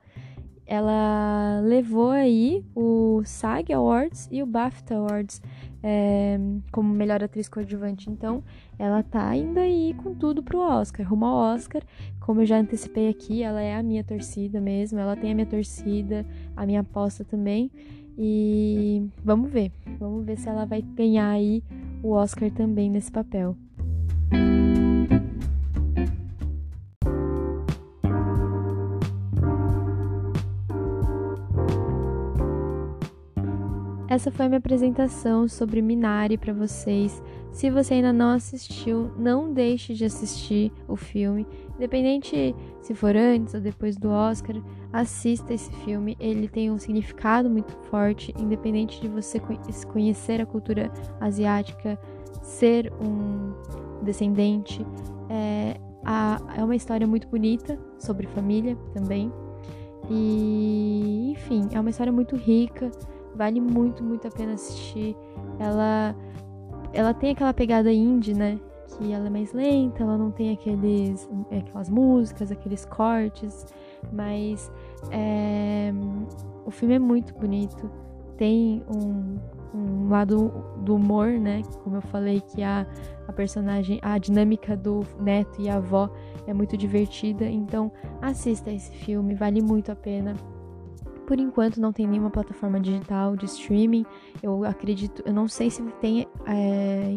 ela 0.65 1.61
levou 1.63 2.09
aí 2.09 2.65
o 2.73 3.21
SAG 3.23 3.71
Awards 3.71 4.27
e 4.31 4.41
o 4.41 4.47
BAFTA 4.47 4.95
Awards 4.95 5.39
é, 5.87 6.39
como 6.71 6.91
melhor 6.91 7.23
atriz 7.23 7.47
coadjuvante. 7.47 8.09
Então, 8.09 8.43
ela 8.79 9.03
tá 9.03 9.35
indo 9.35 9.59
aí 9.59 9.93
com 9.93 10.15
tudo 10.15 10.41
pro 10.41 10.57
Oscar, 10.57 11.07
rumo 11.07 11.25
ao 11.27 11.53
Oscar. 11.53 11.83
Como 12.19 12.41
eu 12.41 12.45
já 12.47 12.57
antecipei 12.57 13.07
aqui, 13.07 13.43
ela 13.43 13.61
é 13.61 13.75
a 13.75 13.83
minha 13.83 14.03
torcida 14.03 14.59
mesmo, 14.59 14.97
ela 14.97 15.15
tem 15.15 15.31
a 15.31 15.35
minha 15.35 15.45
torcida, 15.45 16.25
a 16.57 16.65
minha 16.65 16.79
aposta 16.79 17.23
também. 17.23 17.69
E 18.17 19.07
vamos 19.23 19.51
ver, 19.51 19.71
vamos 19.99 20.25
ver 20.25 20.39
se 20.39 20.49
ela 20.49 20.65
vai 20.65 20.81
ganhar 20.81 21.29
aí 21.29 21.63
o 22.01 22.13
Oscar 22.13 22.49
também 22.49 22.89
nesse 22.89 23.11
papel. 23.11 23.55
Essa 34.15 34.31
foi 34.31 34.45
a 34.45 34.47
minha 34.47 34.59
apresentação 34.59 35.45
sobre 35.45 35.81
Minari 35.81 36.37
para 36.37 36.53
vocês. 36.53 37.21
Se 37.51 37.69
você 37.69 37.95
ainda 37.95 38.13
não 38.13 38.29
assistiu, 38.29 39.11
não 39.17 39.51
deixe 39.51 39.93
de 39.93 40.05
assistir 40.05 40.71
o 40.87 40.95
filme. 40.95 41.45
Independente 41.75 42.55
se 42.81 42.95
for 42.95 43.13
antes 43.13 43.53
ou 43.53 43.59
depois 43.59 43.97
do 43.97 44.09
Oscar, 44.09 44.55
assista 44.93 45.53
esse 45.53 45.69
filme. 45.83 46.15
Ele 46.17 46.47
tem 46.47 46.71
um 46.71 46.79
significado 46.79 47.49
muito 47.49 47.73
forte, 47.89 48.33
independente 48.39 49.01
de 49.01 49.09
você 49.09 49.37
conhecer 49.91 50.39
a 50.39 50.45
cultura 50.45 50.89
asiática, 51.19 51.99
ser 52.41 52.93
um 53.01 53.51
descendente. 54.01 54.87
É, 55.29 55.75
é 56.57 56.63
uma 56.63 56.77
história 56.77 57.05
muito 57.05 57.27
bonita 57.27 57.77
sobre 57.99 58.27
família 58.27 58.77
também. 58.93 59.29
E, 60.09 61.33
enfim, 61.33 61.67
é 61.73 61.79
uma 61.81 61.89
história 61.89 62.13
muito 62.13 62.37
rica. 62.37 62.89
Vale 63.35 63.59
muito, 63.59 64.03
muito 64.03 64.27
a 64.27 64.31
pena 64.31 64.53
assistir. 64.53 65.15
Ela 65.59 66.15
ela 66.95 67.13
tem 67.13 67.31
aquela 67.31 67.53
pegada 67.53 67.91
indie, 67.91 68.33
né? 68.33 68.57
Que 68.97 69.11
ela 69.11 69.27
é 69.27 69.29
mais 69.29 69.51
lenta, 69.51 70.03
ela 70.03 70.17
não 70.17 70.31
tem 70.31 70.53
aqueles, 70.53 71.29
aquelas 71.51 71.89
músicas, 71.89 72.51
aqueles 72.51 72.85
cortes, 72.85 73.65
mas 74.13 74.71
é, 75.11 75.91
o 76.65 76.71
filme 76.71 76.95
é 76.95 76.99
muito 76.99 77.33
bonito. 77.33 77.91
Tem 78.37 78.81
um, 78.89 79.37
um 79.73 80.09
lado 80.09 80.51
do 80.77 80.95
humor, 80.95 81.27
né? 81.27 81.61
Como 81.83 81.97
eu 81.97 82.01
falei, 82.01 82.39
que 82.39 82.63
a, 82.63 82.87
a 83.27 83.33
personagem, 83.33 83.99
a 84.01 84.17
dinâmica 84.17 84.77
do 84.77 85.01
neto 85.19 85.61
e 85.61 85.67
a 85.67 85.75
avó 85.75 86.09
é 86.47 86.53
muito 86.53 86.77
divertida. 86.77 87.45
Então, 87.45 87.91
assista 88.21 88.71
esse 88.71 88.91
filme, 88.91 89.35
vale 89.35 89.61
muito 89.61 89.91
a 89.91 89.95
pena. 89.95 90.33
Por 91.25 91.39
enquanto 91.39 91.81
não 91.81 91.91
tem 91.91 92.07
nenhuma 92.07 92.29
plataforma 92.29 92.79
digital 92.79 93.35
de 93.35 93.45
streaming. 93.45 94.05
Eu 94.43 94.63
acredito, 94.63 95.23
eu 95.25 95.33
não 95.33 95.47
sei 95.47 95.69
se 95.69 95.81
tem 95.99 96.27
é, 96.45 97.11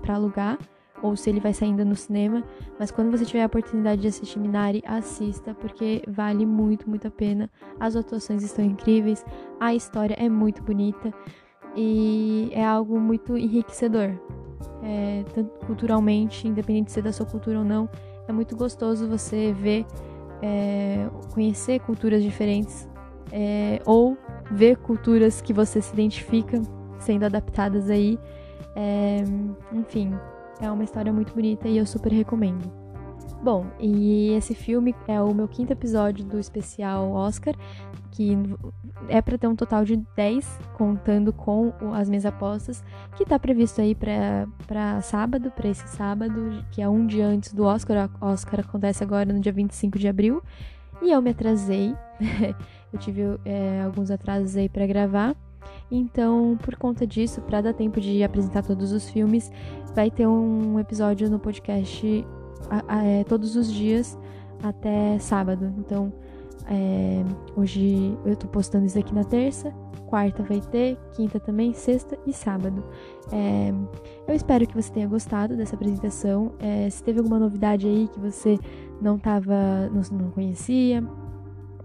para 0.00 0.14
alugar 0.14 0.58
ou 1.02 1.16
se 1.16 1.30
ele 1.30 1.40
vai 1.40 1.52
sair 1.52 1.68
ainda 1.68 1.84
no 1.84 1.96
cinema, 1.96 2.44
mas 2.78 2.90
quando 2.90 3.10
você 3.10 3.24
tiver 3.24 3.42
a 3.42 3.46
oportunidade 3.46 4.02
de 4.02 4.08
assistir 4.08 4.38
Minari, 4.38 4.82
assista, 4.86 5.54
porque 5.54 6.02
vale 6.06 6.44
muito, 6.44 6.88
muito 6.88 7.08
a 7.08 7.10
pena. 7.10 7.50
As 7.78 7.96
atuações 7.96 8.42
estão 8.42 8.64
incríveis, 8.64 9.24
a 9.58 9.74
história 9.74 10.14
é 10.18 10.28
muito 10.28 10.62
bonita 10.62 11.12
e 11.74 12.50
é 12.52 12.64
algo 12.64 12.98
muito 13.00 13.36
enriquecedor. 13.36 14.10
É, 14.82 15.24
culturalmente, 15.66 16.46
independente 16.46 16.86
de 16.86 16.92
ser 16.92 17.02
da 17.02 17.12
sua 17.12 17.26
cultura 17.26 17.58
ou 17.58 17.64
não, 17.64 17.88
é 18.28 18.32
muito 18.32 18.56
gostoso 18.56 19.08
você 19.08 19.52
ver, 19.52 19.86
é, 20.42 21.08
conhecer 21.32 21.80
culturas 21.80 22.22
diferentes 22.22 22.89
é, 23.32 23.80
ou 23.84 24.16
ver 24.50 24.76
culturas 24.78 25.40
que 25.40 25.52
você 25.52 25.80
se 25.80 25.92
identifica 25.92 26.60
sendo 26.98 27.24
adaptadas 27.24 27.90
aí. 27.90 28.18
É, 28.76 29.18
enfim, 29.72 30.12
é 30.60 30.70
uma 30.70 30.84
história 30.84 31.12
muito 31.12 31.34
bonita 31.34 31.68
e 31.68 31.78
eu 31.78 31.86
super 31.86 32.12
recomendo. 32.12 32.70
Bom, 33.42 33.66
e 33.78 34.32
esse 34.32 34.54
filme 34.54 34.94
é 35.08 35.18
o 35.20 35.32
meu 35.32 35.48
quinto 35.48 35.72
episódio 35.72 36.22
do 36.26 36.38
especial 36.38 37.10
Oscar, 37.12 37.54
que 38.10 38.36
é 39.08 39.22
para 39.22 39.38
ter 39.38 39.46
um 39.46 39.56
total 39.56 39.82
de 39.82 39.96
10, 40.14 40.46
contando 40.74 41.32
com 41.32 41.72
as 41.94 42.06
minhas 42.10 42.26
apostas, 42.26 42.84
que 43.16 43.24
tá 43.24 43.38
previsto 43.38 43.80
aí 43.80 43.94
para 43.94 45.00
sábado, 45.00 45.50
para 45.50 45.68
esse 45.70 45.88
sábado, 45.88 46.62
que 46.70 46.82
é 46.82 46.88
um 46.88 47.06
dia 47.06 47.26
antes 47.26 47.54
do 47.54 47.64
Oscar. 47.64 48.10
O 48.20 48.26
Oscar 48.26 48.60
acontece 48.60 49.02
agora 49.02 49.32
no 49.32 49.40
dia 49.40 49.52
25 49.52 49.98
de 49.98 50.06
abril. 50.06 50.42
E 51.00 51.10
eu 51.10 51.22
me 51.22 51.30
atrasei, 51.30 51.94
eu 52.92 52.98
tive 52.98 53.22
é, 53.44 53.82
alguns 53.82 54.10
atrasos 54.10 54.56
aí 54.56 54.68
para 54.68 54.86
gravar. 54.86 55.36
Então, 55.90 56.56
por 56.62 56.76
conta 56.76 57.06
disso, 57.06 57.40
para 57.42 57.60
dar 57.60 57.74
tempo 57.74 58.00
de 58.00 58.22
apresentar 58.22 58.62
todos 58.62 58.92
os 58.92 59.08
filmes, 59.10 59.50
vai 59.94 60.10
ter 60.10 60.26
um 60.26 60.78
episódio 60.78 61.28
no 61.28 61.38
podcast 61.38 62.24
a, 62.68 62.96
a, 62.96 63.04
é, 63.04 63.24
todos 63.24 63.56
os 63.56 63.72
dias 63.72 64.18
até 64.62 65.18
sábado. 65.18 65.72
Então, 65.78 66.12
é, 66.68 67.24
hoje 67.56 68.16
eu 68.24 68.36
tô 68.36 68.46
postando 68.46 68.86
isso 68.86 68.98
aqui 68.98 69.14
na 69.14 69.24
terça, 69.24 69.74
quarta 70.06 70.42
vai 70.42 70.60
ter, 70.60 70.96
quinta 71.12 71.40
também, 71.40 71.72
sexta 71.72 72.16
e 72.26 72.32
sábado. 72.32 72.84
É, 73.32 73.72
eu 74.28 74.34
espero 74.34 74.66
que 74.66 74.74
você 74.74 74.92
tenha 74.92 75.08
gostado 75.08 75.56
dessa 75.56 75.74
apresentação. 75.74 76.52
É, 76.58 76.88
se 76.90 77.02
teve 77.02 77.18
alguma 77.18 77.38
novidade 77.38 77.86
aí 77.86 78.08
que 78.12 78.20
você 78.20 78.58
não 79.00 79.18
tava, 79.18 79.88
não, 79.92 80.18
não 80.18 80.30
conhecia, 80.30 81.02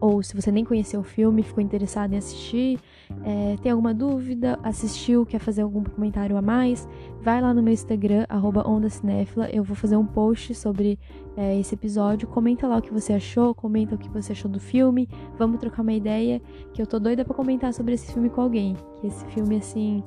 ou 0.05 0.21
se 0.21 0.35
você 0.39 0.51
nem 0.51 0.63
conheceu 0.63 0.99
o 0.99 1.03
filme, 1.03 1.41
ficou 1.41 1.63
interessado 1.63 2.13
em 2.13 2.17
assistir, 2.17 2.79
é, 3.23 3.55
tem 3.63 3.71
alguma 3.71 3.91
dúvida, 3.91 4.59
assistiu, 4.61 5.25
quer 5.25 5.39
fazer 5.39 5.63
algum 5.63 5.83
comentário 5.83 6.37
a 6.37 6.43
mais, 6.43 6.87
vai 7.23 7.41
lá 7.41 7.51
no 7.55 7.63
meu 7.63 7.73
Instagram, 7.73 8.23
OndaCinéfila, 8.67 9.49
eu 9.49 9.63
vou 9.63 9.75
fazer 9.75 9.97
um 9.97 10.05
post 10.05 10.53
sobre 10.53 10.99
é, 11.35 11.59
esse 11.59 11.73
episódio, 11.73 12.27
comenta 12.27 12.67
lá 12.67 12.77
o 12.77 12.81
que 12.83 12.93
você 12.93 13.13
achou, 13.13 13.55
comenta 13.55 13.95
o 13.95 13.97
que 13.97 14.07
você 14.07 14.33
achou 14.33 14.49
do 14.49 14.59
filme, 14.59 15.09
vamos 15.39 15.59
trocar 15.59 15.81
uma 15.81 15.93
ideia, 15.93 16.39
que 16.71 16.79
eu 16.79 16.85
tô 16.85 16.99
doida 16.99 17.25
para 17.25 17.33
comentar 17.33 17.73
sobre 17.73 17.95
esse 17.95 18.13
filme 18.13 18.29
com 18.29 18.41
alguém, 18.41 18.77
que 19.01 19.07
esse 19.07 19.25
filme, 19.29 19.57
assim, 19.57 20.03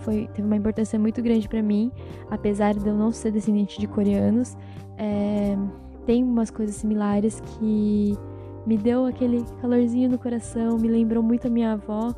foi, 0.00 0.28
teve 0.34 0.46
uma 0.46 0.56
importância 0.56 0.98
muito 0.98 1.22
grande 1.22 1.48
para 1.48 1.62
mim, 1.62 1.90
apesar 2.30 2.74
de 2.74 2.86
eu 2.86 2.94
não 2.94 3.10
ser 3.10 3.32
descendente 3.32 3.80
de 3.80 3.86
coreanos, 3.86 4.54
é, 4.98 5.56
tem 6.04 6.22
umas 6.22 6.50
coisas 6.50 6.74
similares 6.74 7.40
que 7.40 8.18
me 8.66 8.76
deu 8.76 9.06
aquele 9.06 9.44
calorzinho 9.60 10.08
no 10.10 10.18
coração, 10.18 10.76
me 10.78 10.88
lembrou 10.88 11.22
muito 11.22 11.46
a 11.46 11.50
minha 11.50 11.72
avó. 11.72 12.14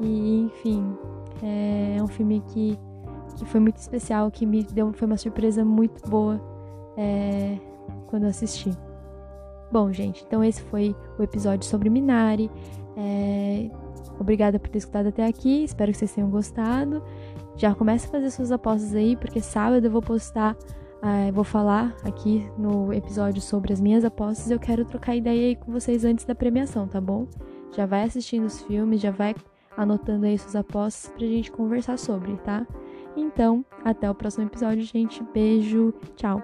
E, 0.00 0.42
enfim, 0.42 0.96
é, 1.42 2.02
um 2.02 2.06
filme 2.06 2.42
que, 2.48 2.78
que 3.36 3.44
foi 3.46 3.60
muito 3.60 3.76
especial, 3.76 4.30
que 4.30 4.44
me 4.44 4.62
deu 4.62 4.92
foi 4.92 5.06
uma 5.06 5.16
surpresa 5.16 5.64
muito 5.64 6.08
boa 6.08 6.40
é, 6.96 7.58
quando 8.06 8.24
assisti. 8.24 8.70
Bom, 9.70 9.92
gente, 9.92 10.24
então 10.26 10.44
esse 10.44 10.62
foi 10.62 10.94
o 11.18 11.22
episódio 11.22 11.66
sobre 11.66 11.90
Minari. 11.90 12.50
É, 12.96 13.70
obrigada 14.18 14.58
por 14.58 14.68
ter 14.68 14.78
escutado 14.78 15.08
até 15.08 15.26
aqui, 15.26 15.64
espero 15.64 15.92
que 15.92 15.98
vocês 15.98 16.12
tenham 16.12 16.30
gostado. 16.30 17.02
Já 17.56 17.74
comece 17.74 18.06
a 18.06 18.10
fazer 18.10 18.30
suas 18.30 18.52
apostas 18.52 18.94
aí, 18.94 19.16
porque 19.16 19.40
sábado 19.40 19.86
eu 19.86 19.90
vou 19.90 20.02
postar 20.02 20.56
ah, 21.06 21.30
vou 21.30 21.44
falar 21.44 21.94
aqui 22.02 22.50
no 22.58 22.92
episódio 22.92 23.40
sobre 23.40 23.72
as 23.72 23.80
minhas 23.80 24.04
apostas. 24.04 24.50
Eu 24.50 24.58
quero 24.58 24.84
trocar 24.84 25.14
ideia 25.14 25.50
aí 25.50 25.54
com 25.54 25.70
vocês 25.70 26.04
antes 26.04 26.24
da 26.24 26.34
premiação, 26.34 26.88
tá 26.88 27.00
bom? 27.00 27.28
Já 27.76 27.86
vai 27.86 28.02
assistindo 28.02 28.44
os 28.44 28.60
filmes, 28.62 29.00
já 29.00 29.12
vai 29.12 29.32
anotando 29.76 30.26
aí 30.26 30.36
suas 30.36 30.56
apostas 30.56 31.12
pra 31.12 31.24
gente 31.24 31.52
conversar 31.52 31.96
sobre, 31.96 32.36
tá? 32.38 32.66
Então, 33.16 33.64
até 33.84 34.10
o 34.10 34.14
próximo 34.16 34.46
episódio, 34.46 34.82
gente. 34.82 35.22
Beijo, 35.32 35.94
tchau. 36.16 36.42